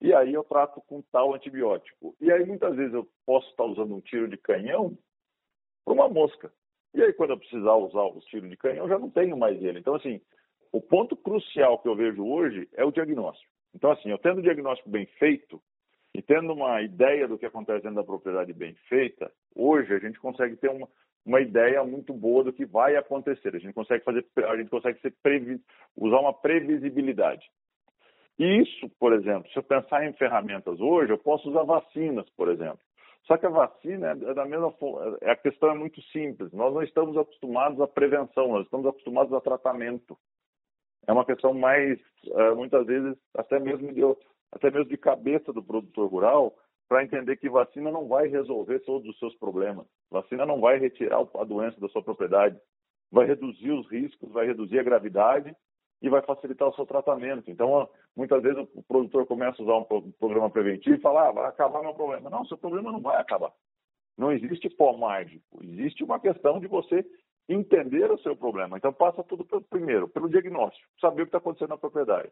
E 0.00 0.14
aí 0.14 0.32
eu 0.32 0.44
trato 0.44 0.80
com 0.82 1.02
tal 1.02 1.34
antibiótico. 1.34 2.14
E 2.20 2.30
aí 2.30 2.44
muitas 2.44 2.76
vezes 2.76 2.94
eu 2.94 3.08
posso 3.26 3.48
estar 3.50 3.64
usando 3.64 3.94
um 3.94 4.00
tiro 4.00 4.28
de 4.28 4.36
canhão 4.36 4.96
para 5.84 5.94
uma 5.94 6.08
mosca. 6.08 6.52
E 6.94 7.02
aí 7.02 7.12
quando 7.12 7.30
eu 7.30 7.38
precisar 7.38 7.74
usar 7.74 8.02
o 8.02 8.20
tiro 8.20 8.48
de 8.48 8.56
canhão, 8.56 8.84
eu 8.84 8.88
já 8.88 8.98
não 8.98 9.10
tenho 9.10 9.36
mais 9.36 9.60
ele. 9.62 9.80
Então, 9.80 9.94
assim, 9.94 10.20
o 10.72 10.80
ponto 10.80 11.16
crucial 11.16 11.78
que 11.78 11.88
eu 11.88 11.96
vejo 11.96 12.24
hoje 12.24 12.68
é 12.74 12.84
o 12.84 12.92
diagnóstico. 12.92 13.52
Então, 13.74 13.90
assim, 13.90 14.10
eu 14.10 14.18
tendo 14.18 14.38
o 14.38 14.42
diagnóstico 14.42 14.88
bem 14.88 15.06
feito 15.18 15.60
e 16.14 16.22
tendo 16.22 16.52
uma 16.52 16.80
ideia 16.80 17.28
do 17.28 17.38
que 17.38 17.46
acontece 17.46 17.82
dentro 17.82 17.96
da 17.96 18.04
propriedade 18.04 18.52
bem 18.52 18.74
feita, 18.88 19.30
hoje 19.54 19.92
a 19.92 19.98
gente 19.98 20.18
consegue 20.18 20.56
ter 20.56 20.70
uma, 20.70 20.88
uma 21.28 21.40
ideia 21.42 21.84
muito 21.84 22.14
boa 22.14 22.42
do 22.42 22.52
que 22.52 22.64
vai 22.64 22.96
acontecer. 22.96 23.54
A 23.54 23.58
gente 23.58 23.74
consegue 23.74 24.02
fazer, 24.02 24.24
a 24.36 24.56
gente 24.56 24.70
consegue 24.70 24.98
previ, 25.22 25.60
usar 25.94 26.20
uma 26.20 26.32
previsibilidade. 26.32 27.46
E 28.38 28.62
isso, 28.62 28.88
por 28.98 29.12
exemplo, 29.12 29.50
se 29.50 29.58
eu 29.58 29.62
pensar 29.62 30.06
em 30.06 30.12
ferramentas 30.14 30.80
hoje, 30.80 31.12
eu 31.12 31.18
posso 31.18 31.50
usar 31.50 31.64
vacinas, 31.64 32.28
por 32.30 32.48
exemplo. 32.48 32.78
Só 33.26 33.36
que 33.36 33.44
a 33.44 33.50
vacina 33.50 34.12
é 34.12 34.34
da 34.34 34.46
mesma 34.46 34.72
forma, 34.72 35.18
a 35.22 35.36
questão 35.36 35.70
é 35.70 35.74
muito 35.74 36.00
simples. 36.04 36.50
Nós 36.52 36.72
não 36.72 36.82
estamos 36.82 37.16
acostumados 37.16 37.78
à 37.80 37.86
prevenção, 37.86 38.48
nós 38.48 38.64
estamos 38.64 38.86
acostumados 38.86 39.32
a 39.34 39.40
tratamento. 39.40 40.16
É 41.06 41.12
uma 41.12 41.26
questão 41.26 41.52
mais, 41.52 41.98
é, 42.26 42.50
muitas 42.54 42.86
vezes, 42.86 43.18
até 43.36 43.58
mesmo 43.58 43.92
de, 43.92 44.00
até 44.52 44.70
mesmo 44.70 44.88
de 44.88 44.96
cabeça 44.96 45.52
do 45.52 45.62
produtor 45.62 46.08
rural, 46.08 46.54
para 46.88 47.04
entender 47.04 47.36
que 47.36 47.50
vacina 47.50 47.92
não 47.92 48.08
vai 48.08 48.28
resolver 48.28 48.80
todos 48.80 49.06
os 49.08 49.18
seus 49.18 49.34
problemas. 49.36 49.86
Vacina 50.10 50.46
não 50.46 50.60
vai 50.60 50.78
retirar 50.78 51.20
a 51.34 51.44
doença 51.44 51.78
da 51.78 51.88
sua 51.88 52.02
propriedade. 52.02 52.58
Vai 53.12 53.26
reduzir 53.26 53.70
os 53.70 53.86
riscos, 53.90 54.32
vai 54.32 54.46
reduzir 54.46 54.78
a 54.78 54.82
gravidade 54.82 55.54
e 56.00 56.08
vai 56.08 56.22
facilitar 56.22 56.68
o 56.68 56.74
seu 56.74 56.86
tratamento. 56.86 57.50
Então, 57.50 57.88
muitas 58.16 58.42
vezes 58.42 58.66
o 58.74 58.82
produtor 58.82 59.26
começa 59.26 59.60
a 59.60 59.64
usar 59.64 59.76
um 59.76 60.12
programa 60.12 60.48
preventivo 60.48 60.96
e 60.96 61.00
fala, 61.00 61.28
ah, 61.28 61.32
vai 61.32 61.46
acabar 61.46 61.82
meu 61.82 61.94
problema. 61.94 62.30
Não, 62.30 62.44
seu 62.46 62.56
problema 62.56 62.90
não 62.90 63.00
vai 63.00 63.20
acabar. 63.20 63.52
Não 64.16 64.32
existe 64.32 64.68
pó 64.70 64.96
mágico. 64.96 65.62
Existe 65.62 66.02
uma 66.02 66.18
questão 66.18 66.58
de 66.58 66.66
você 66.66 67.04
entender 67.48 68.10
o 68.10 68.18
seu 68.18 68.36
problema. 68.36 68.76
Então, 68.76 68.92
passa 68.92 69.22
tudo 69.24 69.44
pelo 69.44 69.62
primeiro, 69.62 70.08
pelo 70.08 70.28
diagnóstico, 70.28 70.86
saber 71.00 71.22
o 71.22 71.24
que 71.24 71.28
está 71.28 71.38
acontecendo 71.38 71.70
na 71.70 71.78
propriedade. 71.78 72.30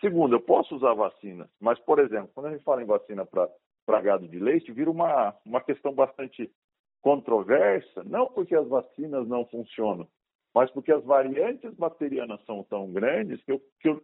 Segundo, 0.00 0.36
eu 0.36 0.40
posso 0.40 0.76
usar 0.76 0.94
vacinas, 0.94 1.48
mas, 1.60 1.78
por 1.80 1.98
exemplo, 1.98 2.30
quando 2.34 2.46
a 2.46 2.50
gente 2.50 2.62
fala 2.62 2.82
em 2.82 2.86
vacina 2.86 3.24
para 3.24 3.48
gado 4.00 4.28
de 4.28 4.38
leite, 4.38 4.72
vira 4.72 4.90
uma, 4.90 5.34
uma 5.44 5.60
questão 5.60 5.92
bastante 5.92 6.50
controversa, 7.00 8.02
não 8.04 8.26
porque 8.26 8.54
as 8.54 8.68
vacinas 8.68 9.26
não 9.26 9.46
funcionam, 9.46 10.06
mas 10.54 10.70
porque 10.70 10.92
as 10.92 11.04
variantes 11.04 11.72
bacterianas 11.74 12.44
são 12.44 12.62
tão 12.64 12.92
grandes 12.92 13.42
que 13.44 13.52
eu, 13.52 13.60
que 13.80 13.88
eu, 13.88 14.02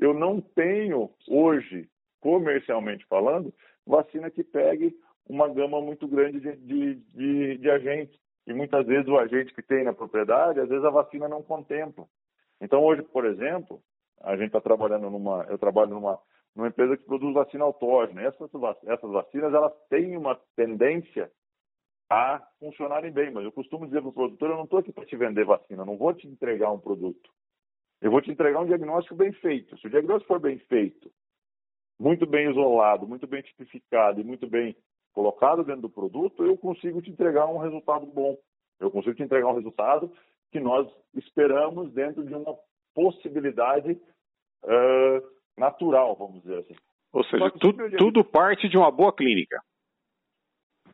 eu 0.00 0.14
não 0.14 0.40
tenho 0.40 1.10
hoje, 1.28 1.88
comercialmente 2.20 3.04
falando, 3.06 3.52
vacina 3.86 4.30
que 4.30 4.42
pegue 4.42 4.96
uma 5.28 5.48
gama 5.48 5.80
muito 5.80 6.08
grande 6.08 6.40
de, 6.40 6.56
de, 6.56 6.94
de, 6.94 7.58
de 7.58 7.70
agentes. 7.70 8.18
E 8.46 8.52
muitas 8.52 8.86
vezes 8.86 9.06
o 9.08 9.18
agente 9.18 9.54
que 9.54 9.62
tem 9.62 9.84
na 9.84 9.92
propriedade, 9.92 10.60
às 10.60 10.68
vezes 10.68 10.84
a 10.84 10.90
vacina 10.90 11.28
não 11.28 11.42
contempla. 11.42 12.06
Então 12.60 12.82
hoje, 12.82 13.02
por 13.02 13.24
exemplo, 13.24 13.80
a 14.20 14.36
gente 14.36 14.46
está 14.46 14.60
trabalhando 14.60 15.10
numa, 15.10 15.44
eu 15.48 15.58
trabalho 15.58 15.90
numa, 15.90 16.18
numa 16.54 16.68
empresa 16.68 16.96
que 16.96 17.04
produz 17.04 17.34
vacina 17.34 17.64
autógena. 17.64 18.22
Essas, 18.22 18.50
essas 18.84 19.10
vacinas 19.10 19.54
elas 19.54 19.72
têm 19.88 20.16
uma 20.16 20.38
tendência 20.56 21.30
a 22.10 22.46
funcionarem 22.58 23.10
bem. 23.10 23.30
Mas 23.30 23.44
eu 23.44 23.52
costumo 23.52 23.86
dizer 23.86 24.00
para 24.00 24.10
o 24.10 24.12
produtor, 24.12 24.50
eu 24.50 24.56
não 24.56 24.64
estou 24.64 24.78
aqui 24.78 24.92
para 24.92 25.06
te 25.06 25.16
vender 25.16 25.44
vacina, 25.44 25.84
não 25.84 25.96
vou 25.96 26.12
te 26.12 26.26
entregar 26.26 26.70
um 26.70 26.78
produto. 26.78 27.30
Eu 28.00 28.10
vou 28.10 28.20
te 28.20 28.30
entregar 28.30 28.60
um 28.60 28.66
diagnóstico 28.66 29.14
bem 29.14 29.32
feito. 29.32 29.78
Se 29.78 29.86
o 29.86 29.90
diagnóstico 29.90 30.34
for 30.34 30.40
bem 30.40 30.58
feito, 30.58 31.10
muito 31.98 32.26
bem 32.26 32.50
isolado, 32.50 33.06
muito 33.06 33.26
bem 33.26 33.42
tipificado 33.42 34.20
e 34.20 34.24
muito 34.24 34.46
bem 34.46 34.76
colocado 35.12 35.62
dentro 35.62 35.82
do 35.82 35.90
produto, 35.90 36.44
eu 36.44 36.56
consigo 36.58 37.00
te 37.00 37.10
entregar 37.10 37.46
um 37.46 37.58
resultado 37.58 38.04
bom. 38.06 38.36
Eu 38.80 38.90
consigo 38.90 39.14
te 39.14 39.22
entregar 39.22 39.46
um 39.48 39.54
resultado 39.54 40.12
que 40.50 40.58
nós 40.58 40.86
esperamos 41.14 41.92
dentro 41.92 42.24
de 42.24 42.34
uma 42.34 42.58
possibilidade 42.94 43.92
uh, 44.64 45.31
natural, 45.56 46.16
vamos 46.16 46.42
dizer 46.42 46.58
assim. 46.58 46.74
Ou 47.12 47.24
seja, 47.24 47.50
tudo, 47.52 47.90
tudo 47.96 48.24
parte 48.24 48.68
de 48.68 48.76
uma 48.76 48.90
boa 48.90 49.12
clínica. 49.12 49.60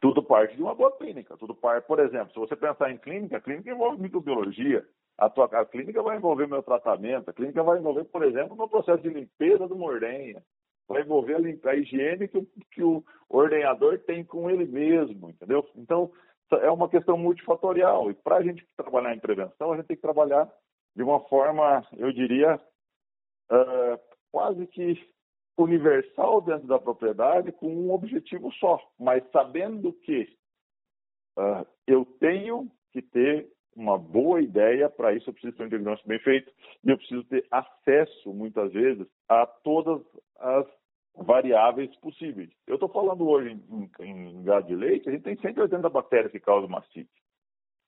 Tudo 0.01 0.23
parte 0.23 0.57
de 0.57 0.63
uma 0.63 0.75
boa 0.75 0.97
clínica. 0.97 1.37
Tudo 1.37 1.55
parte, 1.55 1.87
por 1.87 1.99
exemplo, 2.01 2.33
se 2.33 2.39
você 2.39 2.57
pensar 2.57 2.91
em 2.91 2.99
clínica, 2.99 3.37
a 3.37 3.41
clínica 3.41 3.71
envolve 3.71 4.01
microbiologia. 4.01 4.85
A, 5.17 5.29
tua, 5.29 5.47
a 5.47 5.65
clínica 5.65 6.03
vai 6.03 6.17
envolver 6.17 6.47
meu 6.47 6.63
tratamento, 6.63 7.29
a 7.29 7.33
clínica 7.33 7.63
vai 7.63 7.79
envolver, 7.79 8.05
por 8.05 8.23
exemplo, 8.23 8.57
meu 8.57 8.69
processo 8.69 9.03
de 9.03 9.09
limpeza 9.09 9.67
do 9.67 9.81
ordenha, 9.83 10.41
vai 10.87 11.03
envolver 11.03 11.35
a, 11.35 11.71
a 11.71 11.75
higiene 11.75 12.29
que, 12.29 12.41
que 12.71 12.85
o 12.85 13.05
ordenhador 13.29 13.99
tem 13.99 14.25
com 14.25 14.49
ele 14.49 14.65
mesmo, 14.65 15.31
entendeu? 15.31 15.69
Então, 15.75 16.13
é 16.57 16.71
uma 16.71 16.89
questão 16.89 17.19
multifatorial. 17.19 18.11
E 18.11 18.15
para 18.15 18.37
a 18.37 18.43
gente 18.43 18.65
trabalhar 18.77 19.15
em 19.15 19.21
prevenção, 19.21 19.73
a 19.73 19.77
gente 19.77 19.87
tem 19.87 19.97
que 19.97 20.03
trabalhar 20.03 20.49
de 20.95 21.03
uma 21.03 21.21
forma, 21.29 21.85
eu 21.97 22.13
diria, 22.13 22.55
uh, 23.51 24.08
quase 24.49 24.67
que 24.69 24.99
universal 25.59 26.41
dentro 26.41 26.67
da 26.67 26.79
propriedade 26.79 27.53
com 27.53 27.69
um 27.69 27.93
objetivo 27.93 28.51
só, 28.55 28.81
mas 28.99 29.23
sabendo 29.31 29.93
que 29.93 30.23
uh, 31.37 31.67
eu 31.87 32.05
tenho 32.21 32.71
que 32.93 33.03
ter 33.03 33.51
uma 33.77 33.99
boa 33.99 34.41
ideia, 34.41 34.89
para 34.89 35.13
isso 35.13 35.29
eu 35.29 35.35
preciso 35.35 35.57
ter 35.57 35.65
um 35.65 35.69
diagnóstico 35.69 36.09
bem 36.09 36.19
feito 36.21 36.51
e 36.85 36.91
eu 36.91 36.97
preciso 36.97 37.25
ter 37.25 37.47
acesso, 37.51 38.33
muitas 38.33 38.73
vezes, 38.73 39.07
a 39.29 39.47
todas 39.47 40.01
as 40.39 40.67
variáveis 41.17 41.95
possíveis. 41.97 42.51
Eu 42.67 42.75
estou 42.75 42.89
falando 42.89 43.29
hoje 43.29 43.51
em, 43.51 43.91
em, 44.01 44.29
em, 44.31 44.43
gado 44.45 44.67
de 44.67 44.77
leite, 44.77 45.09
a 45.09 45.13
gente 45.13 45.25
tem 45.25 45.37
180 45.37 45.89
bactérias 45.91 46.33
que 46.33 46.41
causam 46.41 46.69
mastite. 46.69 47.11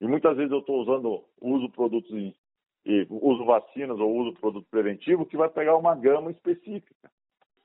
E 0.00 0.06
muitas 0.06 0.36
vezes 0.36 0.52
eu 0.52 0.58
estou 0.58 0.82
usando, 0.82 1.24
uso 1.40 1.70
produtos, 1.70 2.10
em, 2.10 2.34
uso 3.08 3.44
vacinas 3.44 3.98
ou 3.98 4.14
uso 4.16 4.40
produto 4.40 4.66
preventivo 4.70 5.26
que 5.26 5.36
vai 5.36 5.48
pegar 5.48 5.76
uma 5.76 5.94
gama 5.94 6.30
específica 6.30 7.10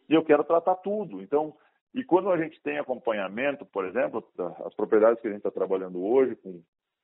e 0.09 0.13
eu 0.13 0.23
quero 0.23 0.43
tratar 0.43 0.75
tudo. 0.75 1.21
Então, 1.21 1.55
e 1.93 2.03
quando 2.03 2.29
a 2.29 2.37
gente 2.37 2.61
tem 2.61 2.77
acompanhamento, 2.77 3.65
por 3.65 3.85
exemplo, 3.85 4.23
as 4.65 4.73
propriedades 4.75 5.19
que 5.21 5.27
a 5.27 5.31
gente 5.31 5.39
está 5.39 5.51
trabalhando 5.51 6.03
hoje, 6.03 6.35
com 6.35 6.61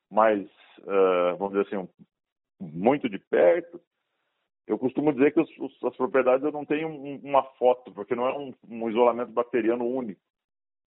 mais, 0.09 0.47
vamos 1.37 1.53
dizer 1.53 1.67
assim, 1.67 1.77
um, 1.77 1.87
muito 2.59 3.09
de 3.09 3.17
perto, 3.17 3.79
eu 4.67 4.77
costumo 4.77 5.13
dizer 5.13 5.33
que 5.33 5.39
os, 5.39 5.83
as 5.83 5.95
propriedades 5.95 6.45
eu 6.45 6.51
não 6.51 6.65
tenho 6.65 6.87
um, 6.87 7.19
uma 7.23 7.43
foto, 7.57 7.91
porque 7.91 8.15
não 8.15 8.27
é 8.27 8.37
um, 8.37 8.53
um, 8.69 8.89
isolamento 8.89 9.31
bacteriano 9.31 9.85
único. 9.85 10.21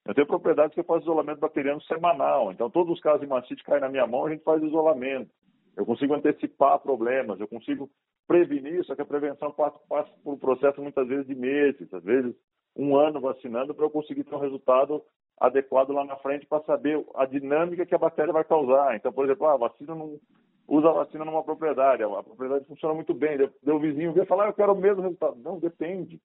Eu 0.07 0.15
tenho 0.15 0.27
propriedades 0.27 0.75
que 0.75 0.81
eu 0.81 0.85
faço 0.85 1.03
isolamento 1.03 1.41
bacteriano 1.41 1.81
semanal. 1.83 2.53
Então, 2.53 2.71
todos 2.71 2.93
os 2.93 3.01
casos 3.01 3.23
de 3.23 3.27
mastite 3.27 3.65
caem 3.65 3.81
na 3.81 3.89
minha 3.89 4.07
mão, 4.07 4.27
a 4.27 4.31
gente 4.31 4.45
faz 4.45 4.63
isolamento. 4.63 5.31
Eu 5.77 5.85
consigo 5.85 6.15
antecipar 6.15 6.79
problemas, 6.79 7.41
eu 7.41 7.49
consigo 7.49 7.91
prevenir, 8.27 8.85
só 8.85 8.95
que 8.95 9.03
a 9.03 9.07
prevenção 9.07 9.53
passa, 9.53 9.79
passa 9.89 10.11
por 10.23 10.35
um 10.35 10.39
processo 10.39 10.81
muitas 10.81 11.07
vezes 11.07 11.27
de 11.27 11.35
meses, 11.35 11.93
às 11.93 12.03
vezes 12.03 12.35
um 12.77 12.97
ano 12.97 13.21
vacinando 13.21 13.75
para 13.75 13.85
eu 13.85 13.91
conseguir 13.91 14.25
ter 14.25 14.35
um 14.35 14.41
resultado 14.41 15.03
adequado 15.39 15.91
lá 15.91 16.05
na 16.05 16.17
frente 16.17 16.47
para 16.47 16.65
saber 16.65 17.05
a 17.15 17.27
dinâmica 17.27 17.87
que 17.87 17.95
a 17.95 17.99
bactéria 17.99 18.33
vai 18.33 18.45
causar. 18.45 18.97
Então, 18.97 19.13
por 19.13 19.25
exemplo, 19.25 19.47
ah, 19.47 19.55
a 19.55 19.59
vacina 19.59 19.95
não 19.95 20.19
usa 20.67 20.89
a 20.89 20.93
vacina 20.93 21.25
numa 21.25 21.45
propriedade, 21.45 22.03
a 22.03 22.23
propriedade 22.23 22.65
funciona 22.67 22.95
muito 22.95 23.13
bem, 23.13 23.37
deu 23.63 23.77
o 23.77 23.81
vizinho 23.81 24.13
ver 24.13 24.27
falar, 24.27 24.45
ah, 24.45 24.49
eu 24.49 24.55
quero 24.55 24.73
o 24.73 24.81
mesmo 24.81 25.03
resultado. 25.03 25.37
Não, 25.37 25.59
depende. 25.59 26.21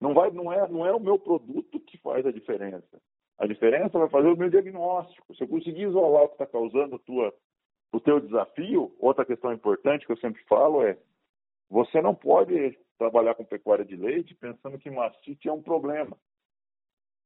Não 0.00 0.14
vai, 0.14 0.30
não 0.30 0.52
é, 0.52 0.68
não 0.68 0.84
é 0.84 0.92
o 0.92 1.00
meu 1.00 1.18
produto 1.18 1.80
que 1.80 1.96
faz 1.98 2.26
a 2.26 2.32
diferença. 2.32 3.00
A 3.38 3.46
diferença 3.46 3.98
vai 3.98 4.08
fazer 4.08 4.28
o 4.28 4.36
meu 4.36 4.50
diagnóstico. 4.50 5.34
Se 5.34 5.42
eu 5.42 5.48
conseguir 5.48 5.82
isolar 5.82 6.24
o 6.24 6.28
que 6.28 6.34
está 6.34 6.46
causando 6.46 6.96
a 6.96 6.98
tua, 6.98 7.32
o 7.92 8.00
teu 8.00 8.18
desafio, 8.18 8.94
outra 8.98 9.24
questão 9.24 9.52
importante 9.52 10.06
que 10.06 10.12
eu 10.12 10.16
sempre 10.16 10.42
falo 10.44 10.82
é 10.82 10.96
você 11.70 12.00
não 12.00 12.14
pode 12.14 12.76
trabalhar 12.98 13.34
com 13.34 13.44
pecuária 13.44 13.84
de 13.84 13.96
leite 13.96 14.34
pensando 14.34 14.78
que 14.78 14.90
mastite 14.90 15.48
é 15.48 15.52
um 15.52 15.62
problema. 15.62 16.16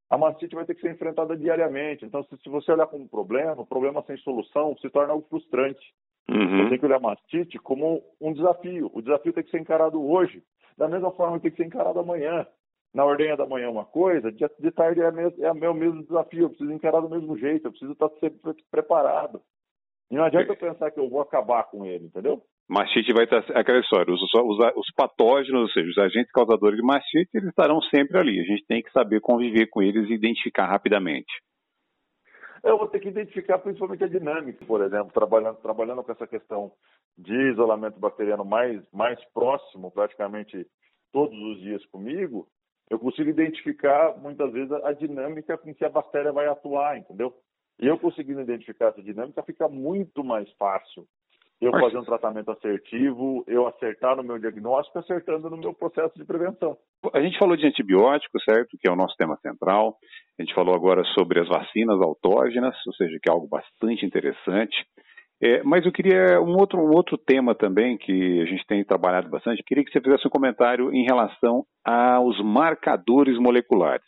A 0.09 0.17
mastite 0.17 0.55
vai 0.55 0.65
ter 0.65 0.75
que 0.75 0.81
ser 0.81 0.93
enfrentada 0.93 1.37
diariamente. 1.37 2.05
Então, 2.05 2.23
se, 2.25 2.37
se 2.39 2.49
você 2.49 2.71
olhar 2.73 2.87
como 2.87 3.05
um 3.05 3.09
problema, 3.09 3.63
o 3.63 3.67
problema 3.67 4.03
sem 4.07 4.17
solução 4.19 4.77
se 4.79 4.89
torna 4.91 5.13
algo 5.13 5.27
frustrante. 5.29 5.85
Uhum. 6.29 6.63
Você 6.63 6.71
tem 6.71 6.79
que 6.79 6.87
olhar 6.87 6.97
a 6.97 7.01
mastite 7.01 7.59
como 7.59 8.03
um 8.21 8.33
desafio. 8.33 8.91
O 8.95 9.03
desafio 9.03 9.33
tem 9.33 9.43
que 9.43 9.51
ser 9.51 9.61
encarado 9.61 10.01
hoje, 10.05 10.43
da 10.77 10.89
mesma 10.89 11.11
forma 11.13 11.37
que 11.37 11.43
tem 11.43 11.51
que 11.51 11.57
ser 11.57 11.67
encarado 11.67 11.99
amanhã. 11.99 12.47
Na 12.95 13.05
ordenha 13.05 13.37
da 13.37 13.47
manhã 13.47 13.67
é 13.67 13.71
uma 13.71 13.85
coisa, 13.85 14.33
de, 14.33 14.45
de 14.59 14.71
tarde 14.71 15.01
é, 15.03 15.07
é 15.43 15.71
o 15.71 15.75
mesmo 15.75 16.03
desafio. 16.03 16.45
Eu 16.45 16.49
preciso 16.51 16.73
encarar 16.73 17.01
do 17.01 17.11
mesmo 17.11 17.37
jeito, 17.37 17.67
eu 17.67 17.71
preciso 17.71 17.93
estar 17.93 18.09
sempre 18.21 18.55
preparado. 18.71 19.43
E 20.11 20.15
não 20.15 20.25
adianta 20.25 20.53
eu 20.53 20.57
pensar 20.57 20.91
que 20.91 21.01
eu 21.01 21.09
vou 21.09 21.21
acabar 21.21 21.65
com 21.65 21.85
ele, 21.85 22.07
entendeu? 22.07 22.43
Mastite 22.69 23.13
vai 23.13 23.25
estar 23.25 23.39
aquela 23.59 23.79
história, 23.79 24.13
os, 24.13 24.21
os, 24.23 24.59
os, 24.77 24.93
patógenos, 24.95 25.63
ou 25.63 25.69
seja, 25.69 25.89
os 25.89 25.99
agentes 25.99 26.33
causadores 26.33 26.77
de 26.77 26.85
mastite, 26.85 27.31
eles 27.33 27.49
estarão 27.49 27.81
sempre 27.83 28.19
ali. 28.19 28.41
A 28.41 28.45
gente 28.45 28.65
tem 28.67 28.83
que 28.83 28.91
saber 28.91 29.21
conviver 29.21 29.67
com 29.69 29.83
eles 29.83 30.09
e 30.09 30.15
identificar 30.15 30.67
rapidamente. 30.67 31.33
Eu 32.65 32.79
vou 32.79 32.89
ter 32.89 32.99
que 32.99 33.09
identificar 33.09 33.59
principalmente 33.59 34.03
a 34.03 34.09
dinâmica, 34.09 34.65
por 34.65 34.81
exemplo, 34.81 35.13
trabalhando, 35.13 35.57
trabalhando 35.59 36.03
com 36.03 36.11
essa 36.11 36.27
questão 36.27 36.73
de 37.17 37.53
isolamento 37.53 38.01
bacteriano 38.01 38.45
mais, 38.45 38.83
mais 38.93 39.19
próximo, 39.33 39.91
praticamente 39.93 40.67
todos 41.13 41.39
os 41.39 41.61
dias 41.61 41.85
comigo, 41.87 42.49
eu 42.91 42.99
consigo 42.99 43.31
identificar 43.31 44.17
muitas 44.19 44.53
vezes 44.53 44.71
a, 44.73 44.89
a 44.89 44.93
dinâmica 44.93 45.57
com 45.57 45.75
que 45.75 45.85
a 45.85 45.89
bactéria 45.89 46.33
vai 46.33 46.47
atuar, 46.47 46.99
entendeu? 46.99 47.33
E 47.81 47.87
eu 47.87 47.99
conseguindo 47.99 48.41
identificar 48.41 48.89
essa 48.89 49.03
dinâmica, 49.03 49.43
fica 49.43 49.69
muito 49.69 50.25
mais 50.25 50.51
fácil 50.53 51.07
eu 51.61 51.71
fazer 51.73 51.97
um 51.97 52.05
tratamento 52.05 52.51
assertivo, 52.51 53.43
eu 53.47 53.67
acertar 53.67 54.15
no 54.17 54.23
meu 54.23 54.39
diagnóstico, 54.39 54.99
acertando 54.99 55.49
no 55.49 55.57
meu 55.57 55.73
processo 55.73 56.13
de 56.19 56.25
prevenção. 56.25 56.77
A 57.15 57.21
gente 57.21 57.39
falou 57.39 57.57
de 57.57 57.67
antibióticos, 57.67 58.45
certo? 58.45 58.77
Que 58.79 58.89
é 58.89 58.93
o 58.93 58.97
nosso 58.97 59.17
tema 59.17 59.37
central. 59.39 59.97
A 60.39 60.43
gente 60.43 60.55
falou 60.55 60.75
agora 60.75 61.03
sobre 61.19 61.41
as 61.41 61.49
vacinas 61.49 62.01
autógenas, 62.01 62.75
ou 62.87 62.93
seja, 62.95 63.19
que 63.23 63.31
é 63.31 63.33
algo 63.33 63.49
bastante 63.49 64.05
interessante. 64.05 64.77
É, 65.43 65.63
mas 65.63 65.85
eu 65.85 65.93
queria 65.93 66.41
um 66.41 66.57
outro, 66.57 66.79
um 66.79 66.95
outro 66.95 67.17
tema 67.19 67.55
também 67.55 67.97
que 67.97 68.41
a 68.41 68.47
gente 68.47 68.67
tem 68.67 68.85
trabalhado 68.85 69.29
bastante. 69.29 69.61
Eu 69.61 69.65
queria 69.65 69.85
que 69.85 69.91
você 69.91 70.01
fizesse 70.01 70.27
um 70.27 70.31
comentário 70.31 70.93
em 70.93 71.05
relação 71.05 71.65
aos 71.85 72.39
marcadores 72.43 73.39
moleculares. 73.39 74.07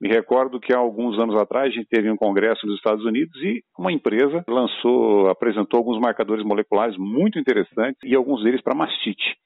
Me 0.00 0.08
recordo 0.08 0.58
que 0.58 0.74
há 0.74 0.78
alguns 0.78 1.18
anos 1.18 1.36
atrás 1.36 1.66
a 1.66 1.70
gente 1.70 1.88
teve 1.88 2.10
um 2.10 2.16
congresso 2.16 2.66
nos 2.66 2.76
Estados 2.76 3.04
Unidos 3.04 3.36
e 3.42 3.62
uma 3.78 3.92
empresa 3.92 4.42
lançou, 4.48 5.28
apresentou 5.28 5.78
alguns 5.78 6.00
marcadores 6.00 6.44
moleculares 6.44 6.96
muito 6.96 7.38
interessantes 7.38 8.00
e 8.02 8.14
alguns 8.14 8.42
deles 8.42 8.62
para 8.62 8.74
mastite. 8.74 9.36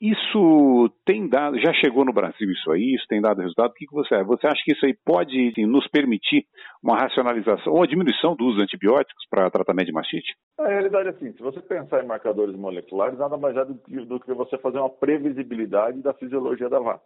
Isso 0.00 0.90
tem 1.04 1.28
dado, 1.28 1.60
já 1.60 1.74
chegou 1.74 2.06
no 2.06 2.12
Brasil 2.14 2.50
isso 2.50 2.72
aí, 2.72 2.94
isso 2.94 3.04
tem 3.06 3.20
dado 3.20 3.42
resultado. 3.42 3.70
O 3.70 3.74
que, 3.74 3.84
que 3.84 3.92
você 3.92 4.14
acha? 4.14 4.24
Você 4.24 4.46
acha 4.46 4.62
que 4.64 4.72
isso 4.72 4.86
aí 4.86 4.96
pode 5.04 5.48
assim, 5.48 5.66
nos 5.66 5.86
permitir 5.88 6.46
uma 6.82 6.96
racionalização 6.96 7.74
ou 7.74 7.82
a 7.82 7.86
diminuição 7.86 8.34
do 8.34 8.46
uso 8.46 8.56
de 8.56 8.62
antibióticos 8.62 9.26
para 9.28 9.50
tratamento 9.50 9.88
de 9.88 9.92
mastite? 9.92 10.34
A 10.58 10.68
realidade 10.68 11.08
é 11.08 11.10
assim, 11.10 11.30
se 11.34 11.42
você 11.42 11.60
pensar 11.60 12.02
em 12.02 12.06
marcadores 12.06 12.56
moleculares, 12.56 13.18
nada 13.18 13.36
mais 13.36 13.54
é 13.54 13.64
do 13.66 13.74
do 14.06 14.18
que 14.18 14.32
você 14.32 14.56
fazer 14.56 14.78
uma 14.78 14.88
previsibilidade 14.88 16.00
da 16.00 16.14
fisiologia 16.14 16.70
da 16.70 16.80
vaca. 16.80 17.04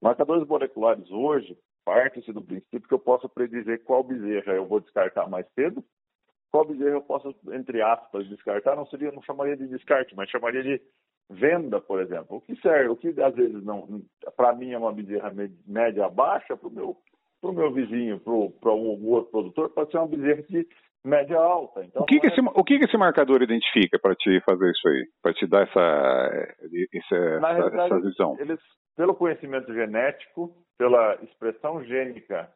Marcadores 0.00 0.46
moleculares 0.46 1.10
hoje, 1.10 1.56
parte-se 1.84 2.32
do 2.32 2.42
princípio 2.42 2.88
que 2.88 2.94
eu 2.94 2.98
posso 2.98 3.28
predizer 3.28 3.82
qual 3.84 4.02
bezerra 4.02 4.52
eu 4.52 4.66
vou 4.66 4.80
descartar 4.80 5.28
mais 5.28 5.46
cedo, 5.54 5.84
qual 6.50 6.64
bezerra 6.64 6.96
eu 6.96 7.02
posso, 7.02 7.34
entre 7.52 7.82
aspas, 7.82 8.28
descartar, 8.28 8.76
não 8.76 8.86
seria, 8.86 9.10
não 9.12 9.22
chamaria 9.22 9.56
de 9.56 9.66
descarte, 9.66 10.14
mas 10.14 10.30
chamaria 10.30 10.62
de 10.62 10.80
venda, 11.28 11.80
por 11.80 12.00
exemplo. 12.00 12.36
O 12.36 12.40
que 12.40 12.54
serve, 12.60 12.88
o 12.88 12.96
que 12.96 13.08
às 13.20 13.34
vezes 13.34 13.62
não, 13.64 14.02
para 14.36 14.54
mim 14.54 14.70
é 14.72 14.78
uma 14.78 14.92
bezerra 14.92 15.32
média 15.66 16.08
baixa, 16.08 16.56
para 16.56 16.68
o 16.68 16.72
meu, 16.72 16.96
meu 17.42 17.72
vizinho, 17.72 18.20
para 18.20 18.72
um 18.72 19.06
outro 19.08 19.30
produtor, 19.30 19.70
pode 19.70 19.90
ser 19.90 19.98
uma 19.98 20.08
bezerra 20.08 20.42
de 20.42 20.66
média 21.04 21.38
alta. 21.38 21.84
Então, 21.84 22.02
o 22.02 22.06
que, 22.06 22.18
que, 22.18 22.26
é... 22.26 22.30
esse, 22.30 22.40
o 22.40 22.64
que, 22.64 22.78
que 22.78 22.84
esse 22.86 22.96
marcador 22.96 23.42
identifica 23.42 23.98
para 23.98 24.14
te 24.14 24.40
fazer 24.40 24.70
isso 24.70 24.88
aí? 24.88 25.06
Para 25.22 25.34
te 25.34 25.46
dar 25.46 25.62
essa, 25.62 26.56
essa, 26.92 27.16
essa, 27.16 27.82
essa 27.82 28.00
visão? 28.00 28.36
Eles, 28.40 28.60
pelo 28.96 29.14
conhecimento 29.14 29.72
genético, 29.72 30.54
pela 30.78 31.16
expressão 31.22 31.84
gênica 31.84 32.50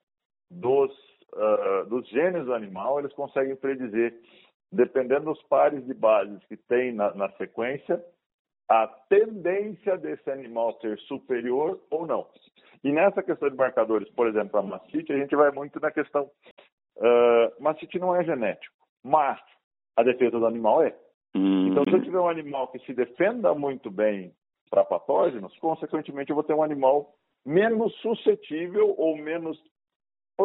dos, 0.51 0.91
uh, 1.35 1.89
dos 1.89 2.09
genes 2.09 2.47
do 2.47 2.55
animal, 2.55 2.99
eles 2.99 3.13
conseguem 3.13 3.57
predizer, 3.57 4.15
dependendo 4.73 5.27
dos 5.27 5.43
pares 5.45 5.85
de 5.87 5.95
bases 5.95 6.43
que 6.47 6.57
tem 6.57 6.93
na, 6.93 7.15
na 7.15 7.31
sequência, 7.33 8.03
a 8.69 8.87
tendência 9.09 9.97
desse 9.97 10.31
animal 10.31 10.79
ser 10.81 10.99
superior 11.01 11.81
ou 11.91 12.07
não. 12.07 12.27
E 12.85 12.93
nessa 12.93 13.23
questão 13.23 13.49
de 13.49 13.57
marcadores, 13.57 14.09
por 14.11 14.29
exemplo, 14.29 14.59
a 14.59 14.63
mastite, 14.63 15.13
a 15.13 15.17
gente 15.17 15.35
vai 15.35 15.51
muito 15.51 15.81
na 15.81 15.91
questão. 15.91 16.31
Uh, 16.99 17.63
mastite 17.63 17.99
não 17.99 18.15
é 18.15 18.25
genético, 18.25 18.75
mas 19.05 19.39
a 19.97 20.03
defesa 20.03 20.39
do 20.39 20.47
animal 20.47 20.83
é. 20.83 20.97
Uhum. 21.35 21.69
Então, 21.69 21.85
se 21.85 21.93
eu 21.93 22.03
tiver 22.03 22.19
um 22.19 22.29
animal 22.29 22.69
que 22.69 22.79
se 22.81 22.93
defenda 22.93 23.55
muito 23.55 23.91
bem 23.91 24.33
para 24.71 24.85
patógenos, 24.85 25.57
consequentemente 25.59 26.31
eu 26.31 26.35
vou 26.35 26.45
ter 26.45 26.55
um 26.55 26.63
animal 26.63 27.15
menos 27.45 27.95
suscetível 27.97 28.95
ou 28.97 29.17
menos. 29.17 29.59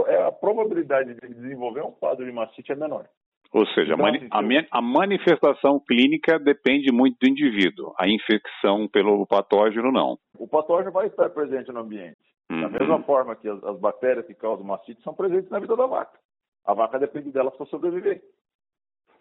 É, 0.08 0.24
a 0.24 0.32
probabilidade 0.32 1.14
de 1.14 1.28
desenvolver 1.36 1.82
um 1.82 1.92
quadro 1.92 2.26
de 2.26 2.32
mastite 2.32 2.72
é 2.72 2.76
menor. 2.76 3.08
Ou 3.54 3.68
seja, 3.68 3.94
então, 3.94 4.06
a, 4.32 4.42
mani 4.42 4.68
a, 4.72 4.82
manifestação 4.82 5.80
clínica 5.80 6.40
depende 6.40 6.92
muito 6.92 7.18
do 7.22 7.30
indivíduo. 7.30 7.94
A 8.00 8.08
infecção 8.08 8.88
pelo 8.88 9.28
patógeno, 9.28 9.92
não. 9.92 10.18
O 10.40 10.48
patógeno 10.48 10.92
vai 10.92 11.06
estar 11.06 11.30
presente 11.30 11.72
no 11.72 11.82
ambiente. 11.82 12.18
Uhum. 12.52 12.62
Da 12.62 12.70
mesma 12.70 13.04
forma 13.04 13.36
que 13.36 13.48
as, 13.48 13.64
as, 13.64 13.80
bactérias 13.80 14.26
que 14.26 14.34
causam 14.34 14.66
mastite 14.66 15.04
são 15.04 15.14
presentes 15.14 15.52
na 15.52 15.60
vida 15.60 15.76
da 15.76 15.86
vaca. 15.86 16.18
A 16.66 16.74
vaca 16.74 17.00
depende 17.00 17.32
delas 17.32 17.56
para 17.56 17.66
sobreviver. 17.68 18.24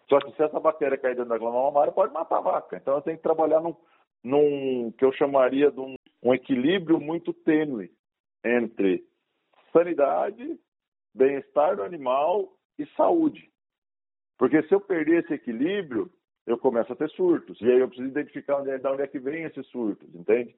Só 0.09 0.19
que 0.19 0.31
se 0.35 0.43
essa 0.43 0.59
bactéria 0.59 0.97
cair 0.97 1.15
dentro 1.15 1.29
da 1.29 1.37
glândula 1.37 1.63
mamária, 1.63 1.93
pode 1.93 2.13
matar 2.13 2.37
a 2.37 2.41
vaca. 2.41 2.77
Então 2.77 2.95
eu 2.95 3.01
tenho 3.01 3.17
que 3.17 3.23
trabalhar 3.23 3.61
num, 3.61 3.75
num 4.23 4.91
que 4.91 5.05
eu 5.05 5.11
chamaria 5.13 5.71
de 5.71 5.79
um, 5.79 5.95
um 6.21 6.33
equilíbrio 6.33 6.99
muito 6.99 7.33
tênue 7.33 7.91
entre 8.43 9.03
sanidade, 9.71 10.59
bem-estar 11.13 11.75
do 11.75 11.83
animal 11.83 12.53
e 12.77 12.85
saúde. 12.95 13.49
Porque 14.37 14.61
se 14.63 14.73
eu 14.73 14.81
perder 14.81 15.23
esse 15.23 15.33
equilíbrio, 15.33 16.11
eu 16.45 16.57
começo 16.57 16.91
a 16.91 16.95
ter 16.95 17.09
surtos. 17.11 17.59
E 17.61 17.65
aí 17.65 17.79
eu 17.79 17.87
preciso 17.87 18.09
identificar 18.09 18.57
onde 18.57 18.71
é, 18.71 18.77
de 18.77 18.87
onde 18.87 19.01
é 19.01 19.07
que 19.07 19.19
vem 19.19 19.43
esses 19.43 19.65
surtos, 19.67 20.13
entende? 20.13 20.55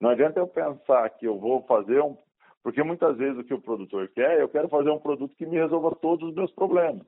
Não 0.00 0.10
adianta 0.10 0.38
eu 0.38 0.46
pensar 0.46 1.08
que 1.10 1.26
eu 1.26 1.38
vou 1.38 1.62
fazer 1.64 2.00
um. 2.00 2.16
Porque 2.62 2.82
muitas 2.82 3.16
vezes 3.16 3.38
o 3.38 3.44
que 3.44 3.54
o 3.54 3.60
produtor 3.60 4.08
quer, 4.08 4.40
eu 4.40 4.48
quero 4.48 4.68
fazer 4.68 4.90
um 4.90 4.98
produto 4.98 5.34
que 5.36 5.46
me 5.46 5.56
resolva 5.56 5.94
todos 5.96 6.28
os 6.28 6.34
meus 6.34 6.50
problemas. 6.52 7.06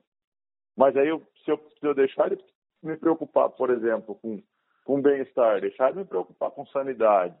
Mas 0.77 0.95
aí, 0.95 1.09
eu, 1.09 1.21
se, 1.43 1.51
eu, 1.51 1.57
se 1.79 1.85
eu 1.85 1.93
deixar 1.93 2.29
de 2.29 2.37
me 2.81 2.97
preocupar, 2.97 3.49
por 3.49 3.69
exemplo, 3.69 4.15
com, 4.15 4.41
com 4.85 5.01
bem-estar, 5.01 5.61
deixar 5.61 5.91
de 5.91 5.99
me 5.99 6.05
preocupar 6.05 6.51
com 6.51 6.65
sanidade 6.67 7.35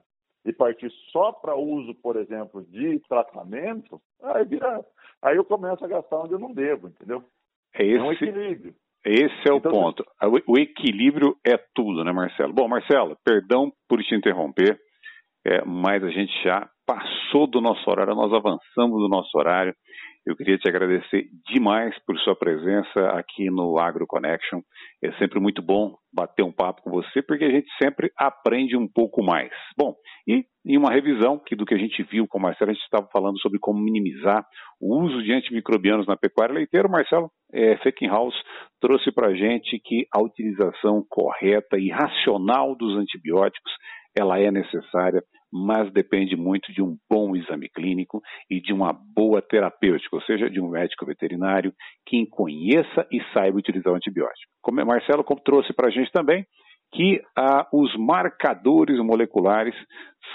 e 0.45 0.51
partir 0.51 0.91
só 1.11 1.31
para 1.31 1.55
uso, 1.55 1.93
por 1.95 2.15
exemplo, 2.15 2.63
de 2.63 2.99
tratamento, 3.07 4.01
aí 4.21 4.45
vira. 4.45 4.83
Aí 5.21 5.37
eu 5.37 5.45
começo 5.45 5.83
a 5.85 5.87
gastar 5.87 6.19
onde 6.19 6.33
eu 6.33 6.39
não 6.39 6.51
devo, 6.53 6.87
entendeu? 6.87 7.23
É, 7.75 7.85
esse, 7.85 7.97
é 7.97 8.01
um 8.01 8.11
equilíbrio. 8.11 8.75
Esse 9.05 9.49
é 9.49 9.53
o 9.53 9.57
então, 9.57 9.71
ponto. 9.71 10.05
O 10.47 10.57
equilíbrio 10.57 11.35
é 11.45 11.57
tudo, 11.73 12.03
né, 12.03 12.11
Marcelo? 12.11 12.53
Bom, 12.53 12.67
Marcelo, 12.67 13.17
perdão 13.23 13.71
por 13.87 14.01
te 14.01 14.15
interromper, 14.15 14.79
é, 15.45 15.63
mas 15.65 16.03
a 16.03 16.09
gente 16.09 16.31
já 16.43 16.69
passou 16.85 17.47
do 17.47 17.61
nosso 17.61 17.89
horário, 17.89 18.15
nós 18.15 18.33
avançamos 18.33 19.01
do 19.01 19.09
nosso 19.09 19.37
horário. 19.37 19.73
Eu 20.23 20.35
queria 20.35 20.57
te 20.57 20.69
agradecer 20.69 21.25
demais 21.51 21.95
por 22.05 22.15
sua 22.19 22.35
presença 22.35 23.07
aqui 23.17 23.49
no 23.49 23.79
Agro 23.79 24.05
Connection. 24.05 24.59
É 25.03 25.11
sempre 25.13 25.39
muito 25.39 25.63
bom 25.63 25.95
bater 26.13 26.43
um 26.43 26.51
papo 26.51 26.83
com 26.83 26.91
você, 26.91 27.23
porque 27.23 27.43
a 27.43 27.49
gente 27.49 27.67
sempre 27.81 28.11
aprende 28.15 28.77
um 28.77 28.87
pouco 28.87 29.23
mais. 29.23 29.51
Bom, 29.75 29.95
e 30.27 30.43
em 30.63 30.77
uma 30.77 30.91
revisão 30.91 31.39
que 31.39 31.55
do 31.55 31.65
que 31.65 31.73
a 31.73 31.77
gente 31.77 32.03
viu 32.03 32.27
com 32.27 32.37
o 32.37 32.41
Marcelo, 32.41 32.69
a 32.69 32.73
gente 32.73 32.83
estava 32.83 33.07
falando 33.11 33.39
sobre 33.39 33.57
como 33.57 33.79
minimizar 33.79 34.45
o 34.79 35.01
uso 35.01 35.23
de 35.23 35.33
antimicrobianos 35.33 36.05
na 36.05 36.15
pecuária 36.15 36.53
leiteira. 36.53 36.87
O 36.87 36.91
Marcelo 36.91 37.31
é, 37.51 37.77
Feckenhaus 37.77 38.35
trouxe 38.79 39.11
para 39.11 39.29
a 39.29 39.35
gente 39.35 39.81
que 39.83 40.05
a 40.13 40.21
utilização 40.21 41.03
correta 41.09 41.79
e 41.79 41.89
racional 41.89 42.75
dos 42.75 42.95
antibióticos 42.95 43.71
ela 44.15 44.39
é 44.39 44.51
necessária 44.51 45.23
mas 45.51 45.91
depende 45.91 46.35
muito 46.37 46.71
de 46.71 46.81
um 46.81 46.95
bom 47.09 47.35
exame 47.35 47.67
clínico 47.69 48.21
e 48.49 48.61
de 48.61 48.71
uma 48.71 48.93
boa 48.93 49.41
terapêutica, 49.41 50.15
ou 50.15 50.21
seja, 50.21 50.49
de 50.49 50.61
um 50.61 50.69
médico 50.69 51.05
veterinário 51.05 51.73
que 52.05 52.25
conheça 52.27 53.05
e 53.11 53.21
saiba 53.33 53.57
utilizar 53.57 53.91
o 53.91 53.95
antibiótico. 53.95 54.51
Como 54.61 54.83
Marcelo 54.85 55.25
trouxe 55.43 55.73
para 55.73 55.89
a 55.89 55.91
gente 55.91 56.11
também, 56.11 56.45
que 56.93 57.21
ah, 57.37 57.67
os 57.73 57.95
marcadores 57.97 58.97
moleculares 58.99 59.75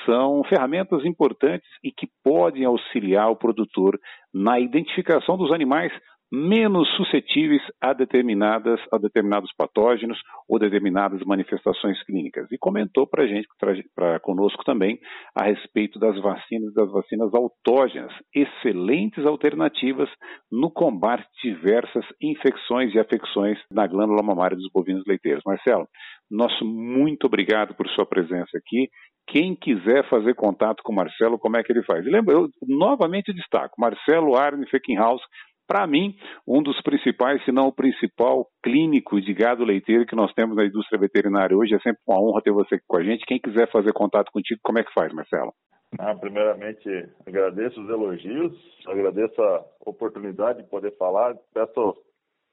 são 0.04 0.42
ferramentas 0.44 1.04
importantes 1.04 1.68
e 1.82 1.90
que 1.90 2.08
podem 2.24 2.64
auxiliar 2.64 3.30
o 3.30 3.36
produtor 3.36 3.98
na 4.32 4.58
identificação 4.58 5.36
dos 5.36 5.52
animais 5.52 5.92
menos 6.32 6.88
suscetíveis 6.96 7.62
a 7.80 7.92
determinadas 7.92 8.80
a 8.92 8.98
determinados 8.98 9.50
patógenos 9.56 10.18
ou 10.48 10.58
determinadas 10.58 11.20
manifestações 11.24 12.02
clínicas. 12.04 12.50
E 12.50 12.58
comentou 12.58 13.06
para 13.06 13.24
a 13.24 13.26
gente, 13.26 13.46
para 13.94 14.20
conosco 14.20 14.64
também, 14.64 14.98
a 15.34 15.44
respeito 15.44 15.98
das 15.98 16.20
vacinas 16.20 16.72
das 16.74 16.90
vacinas 16.90 17.32
autógenas, 17.34 18.12
excelentes 18.34 19.24
alternativas 19.24 20.08
no 20.50 20.70
combate 20.70 21.16
a 21.16 21.26
diversas 21.42 22.04
infecções 22.20 22.94
e 22.94 22.98
afecções 22.98 23.58
na 23.70 23.86
glândula 23.86 24.22
mamária 24.22 24.56
dos 24.56 24.70
bovinos 24.72 25.04
leiteiros. 25.06 25.42
Marcelo, 25.46 25.88
nosso 26.30 26.64
muito 26.64 27.26
obrigado 27.26 27.74
por 27.74 27.88
sua 27.88 28.06
presença 28.06 28.58
aqui. 28.58 28.88
Quem 29.28 29.56
quiser 29.56 30.08
fazer 30.08 30.34
contato 30.34 30.82
com 30.84 30.92
o 30.92 30.96
Marcelo, 30.96 31.38
como 31.38 31.56
é 31.56 31.62
que 31.62 31.72
ele 31.72 31.82
faz? 31.82 32.04
Lembra, 32.04 32.34
eu 32.34 32.48
novamente 32.62 33.32
destaco, 33.32 33.74
Marcelo 33.80 34.36
Arne 34.36 34.68
Feckenhaus, 34.68 35.20
para 35.66 35.87
mim, 35.87 36.14
um 36.46 36.62
dos 36.62 36.81
principais, 36.83 37.44
se 37.44 37.52
não 37.52 37.68
o 37.68 37.72
principal 37.72 38.46
clínico 38.62 39.20
de 39.20 39.35
gado 39.35 39.64
leiteiro 39.64 40.07
que 40.07 40.16
nós 40.16 40.33
temos 40.35 40.57
na 40.57 40.64
indústria 40.64 40.98
veterinária 40.98 41.57
hoje. 41.57 41.74
É 41.74 41.79
sempre 41.81 42.00
uma 42.07 42.20
honra 42.20 42.42
ter 42.42 42.52
você 42.52 42.76
aqui 42.76 42.85
com 42.87 42.98
a 42.98 43.02
gente. 43.02 43.26
Quem 43.26 43.40
quiser 43.40 43.70
fazer 43.70 43.92
contato 43.92 44.31
contigo, 44.31 44.61
como 44.62 44.79
é 44.79 44.85
que 44.85 44.92
faz, 44.92 45.12
Marcelo? 45.12 45.52
Ah, 45.98 46.14
primeiramente, 46.14 46.88
agradeço 47.26 47.81
os 47.81 47.88
elogios, 47.88 48.52
agradeço 48.87 49.40
a 49.40 49.64
oportunidade 49.85 50.62
de 50.62 50.68
poder 50.68 50.96
falar. 50.96 51.35
Peço, 51.55 51.96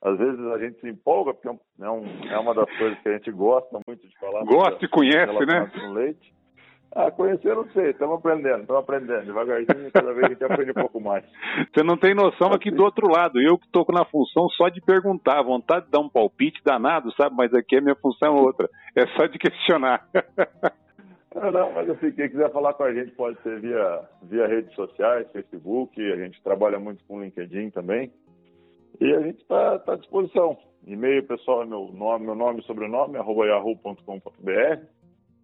às 0.02 0.18
vezes 0.18 0.40
a 0.48 0.58
gente 0.60 0.80
se 0.80 0.88
empolga, 0.88 1.34
porque 1.34 1.48
é, 1.48 1.90
um, 1.90 2.06
é 2.30 2.38
uma 2.38 2.54
das 2.54 2.70
coisas 2.78 3.00
que 3.00 3.10
a 3.10 3.14
gente 3.14 3.32
gosta 3.32 3.80
muito 3.88 4.08
de 4.08 4.18
falar. 4.18 4.44
Gosta 4.46 4.86
e 4.86 4.88
conhece, 4.88 5.46
né? 5.46 5.72
Com 5.74 5.94
leite. 5.94 6.34
Ah, 6.96 7.10
conhecer 7.10 7.56
não 7.56 7.68
sei, 7.70 7.90
estamos 7.90 8.20
aprendendo, 8.20 8.62
estamos 8.62 8.84
aprendendo. 8.84 9.26
Devagarzinho, 9.26 9.92
cada 9.92 10.14
vez 10.14 10.26
a 10.26 10.30
gente 10.30 10.44
aprende 10.44 10.72
um 10.72 10.76
pouco 10.76 11.02
mais. 11.02 11.26
Você 11.74 11.84
não 11.84 11.98
tem 11.98 12.14
noção 12.14 12.54
aqui 12.54 12.70
do 12.70 12.84
outro 12.84 13.08
lado. 13.08 13.42
Eu 13.42 13.58
que 13.58 13.66
estou 13.66 13.84
na 13.90 14.06
função 14.06 14.48
só 14.50 14.70
de 14.70 14.80
perguntar, 14.80 15.42
vontade 15.42 15.86
de 15.86 15.92
dar 15.92 16.00
um 16.00 16.10
palpite 16.10 16.62
danado, 16.64 17.12
sabe? 17.16 17.36
Mas 17.36 17.52
aqui 17.52 17.78
a 17.78 17.82
minha 17.82 17.96
função 17.96 18.38
é 18.38 18.42
outra. 18.42 18.70
É 18.96 19.08
só 19.08 19.26
de 19.26 19.40
questionar. 19.40 20.08
Não, 21.34 21.50
não, 21.52 21.74
mas 21.74 21.90
assim, 21.90 22.12
quem 22.12 22.30
quiser 22.30 22.52
falar 22.52 22.76
com 22.76 22.84
a 22.84 22.94
gente 22.94 23.10
pode 23.14 23.42
ser 23.42 23.60
via, 23.60 24.02
via 24.22 24.46
redes 24.46 24.72
sociais, 24.76 25.32
Facebook, 25.32 26.00
a 26.00 26.18
gente 26.18 26.44
trabalha 26.44 26.80
muito 26.80 27.04
com 27.06 27.24
LinkedIn 27.24 27.72
também. 27.72 28.12
E 29.02 29.12
a 29.12 29.20
gente 29.20 29.42
está 29.42 29.80
tá 29.80 29.94
à 29.94 29.98
disposição. 29.98 30.56
E-mail 30.86 31.24
pessoal 31.24 31.66
meu 31.66 31.90
nome, 31.92 32.26
meu 32.26 32.36
nome 32.36 32.60
e 32.60 32.66
sobrenome, 32.66 33.18
arroba 33.18 33.48
yahoo.com.br. 33.48 35.03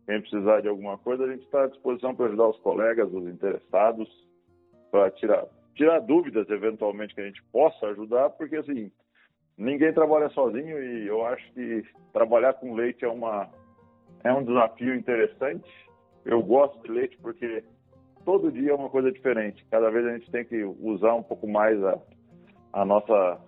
Quem 0.10 0.22
precisar 0.22 0.62
de 0.62 0.67
alguma 0.67 0.98
coisa, 0.98 1.24
a 1.24 1.28
gente 1.28 1.43
está 1.43 1.65
à 1.65 1.67
disposição 1.67 2.15
para 2.15 2.26
ajudar 2.26 2.48
os 2.48 2.58
colegas, 2.62 3.13
os 3.13 3.28
interessados, 3.28 4.10
para 4.89 5.12
tirar, 5.12 5.45
tirar 5.76 6.00
dúvidas, 6.00 6.50
eventualmente, 6.50 7.13
que 7.13 7.22
a 7.22 7.28
gente 7.28 7.43
possa 7.52 7.86
ajudar, 7.89 8.32
porque, 8.32 8.56
assim, 8.56 8.91
ninguém 9.56 9.93
trabalha 9.93 10.28
sozinho 10.30 10.82
e 10.84 11.06
eu 11.06 11.24
acho 11.28 11.54
que 11.54 11.84
trabalhar 12.12 12.54
com 12.54 12.74
leite 12.74 13.06
é, 13.06 13.08
uma, 13.08 13.52
é 14.24 14.34
um 14.34 14.43
desafio 14.43 14.95
interessante. 14.95 15.69
Eu 16.26 16.41
gosto 16.41 16.82
de 16.82 16.91
leite 16.91 17.15
porque 17.22 17.63
todo 18.26 18.52
dia 18.52 18.72
é 18.72 18.76
uma 18.76 18.89
coisa 18.89 19.12
diferente. 19.12 19.63
Cada 19.69 19.91
vez 19.91 20.08
a 20.08 20.17
gente 20.17 20.32
tem 20.32 20.43
que 20.43 20.63
usar 20.63 21.13
um 21.13 21.22
pouco 21.22 21.48
mais 21.48 21.80
a, 21.84 22.00
a 22.74 22.84
nossa 22.84 23.39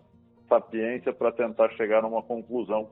sapiência 0.47 1.12
para 1.12 1.32
tentar 1.32 1.69
chegar 1.69 2.04
numa 2.04 2.21
conclusão 2.21 2.88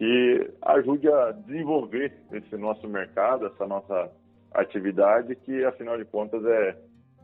que 0.00 0.50
ajude 0.62 1.12
a 1.12 1.30
desenvolver 1.32 2.10
esse 2.32 2.56
nosso 2.56 2.88
mercado, 2.88 3.44
essa 3.44 3.66
nossa 3.66 4.10
atividade, 4.50 5.36
que 5.36 5.62
afinal 5.62 5.98
de 5.98 6.06
contas 6.06 6.42
é 6.42 6.74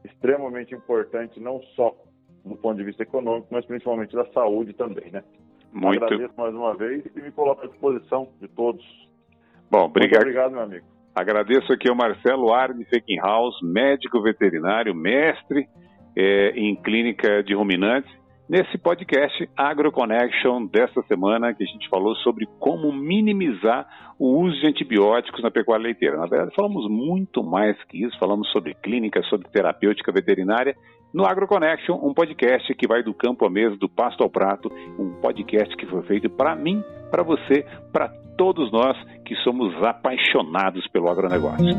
extremamente 0.05 0.75
importante, 0.75 1.41
não 1.41 1.63
só 1.75 1.97
do 2.45 2.55
ponto 2.55 2.77
de 2.77 2.85
vista 2.85 3.03
econômico, 3.03 3.49
mas 3.51 3.65
principalmente 3.65 4.15
da 4.15 4.27
saúde 4.27 4.75
também, 4.75 5.11
né? 5.11 5.25
Muito. 5.73 6.05
Agradeço 6.05 6.35
mais 6.37 6.55
uma 6.55 6.77
vez 6.77 7.03
e 7.17 7.23
me 7.23 7.33
coloco 7.33 7.65
à 7.65 7.67
disposição 7.67 8.29
de 8.43 8.49
todos. 8.49 8.85
Bom, 9.71 9.87
obrigado. 9.87 10.25
Muito 10.25 10.29
obrigado, 10.29 10.53
meu 10.53 10.61
amigo. 10.61 10.87
Agradeço 11.15 11.73
aqui 11.73 11.89
ao 11.89 11.97
Marcelo 11.97 12.53
Arne 12.53 12.85
Feckenhaus, 12.85 13.59
médico 13.63 14.21
veterinário, 14.21 14.95
mestre 14.95 15.67
é, 16.15 16.51
em 16.51 16.77
clínica 16.77 17.43
de 17.43 17.55
ruminantes 17.55 18.13
nesse 18.49 18.79
podcast 18.79 19.49
AgroConnection 19.57 20.67
desta 20.67 21.03
semana, 21.03 21.53
que 21.53 21.65
a 21.65 21.67
gente 21.67 21.89
falou 21.89 22.15
sobre 22.17 22.47
como 22.59 22.93
minimizar 22.93 23.87
o 24.19 24.41
uso 24.43 24.61
de 24.61 24.69
antibióticos 24.69 25.43
na 25.43 25.51
pecuária 25.51 25.85
leiteira. 25.85 26.17
Na 26.17 26.27
verdade, 26.27 26.55
falamos 26.55 26.89
muito 26.89 27.43
mais 27.43 27.77
que 27.85 28.05
isso, 28.05 28.19
falamos 28.19 28.51
sobre 28.51 28.75
clínica, 28.75 29.23
sobre 29.25 29.49
terapêutica 29.49 30.13
veterinária, 30.13 30.77
no 31.13 31.25
AgroConnection, 31.25 31.95
um 32.03 32.13
podcast 32.13 32.75
que 32.75 32.87
vai 32.87 33.03
do 33.03 33.15
campo 33.15 33.47
à 33.47 33.51
mesa, 33.51 33.77
do 33.77 33.89
pasto 33.89 34.23
ao 34.23 34.31
prato, 34.31 34.71
um 34.99 35.21
podcast 35.21 35.75
que 35.77 35.87
foi 35.87 36.03
feito 36.03 36.29
para 36.29 36.55
mim, 36.55 36.83
para 37.11 37.23
você, 37.23 37.65
para 37.93 38.09
todos 38.37 38.71
nós 38.71 38.97
que 39.25 39.35
somos 39.37 39.75
apaixonados 39.83 40.87
pelo 40.89 41.09
agronegócio. 41.09 41.75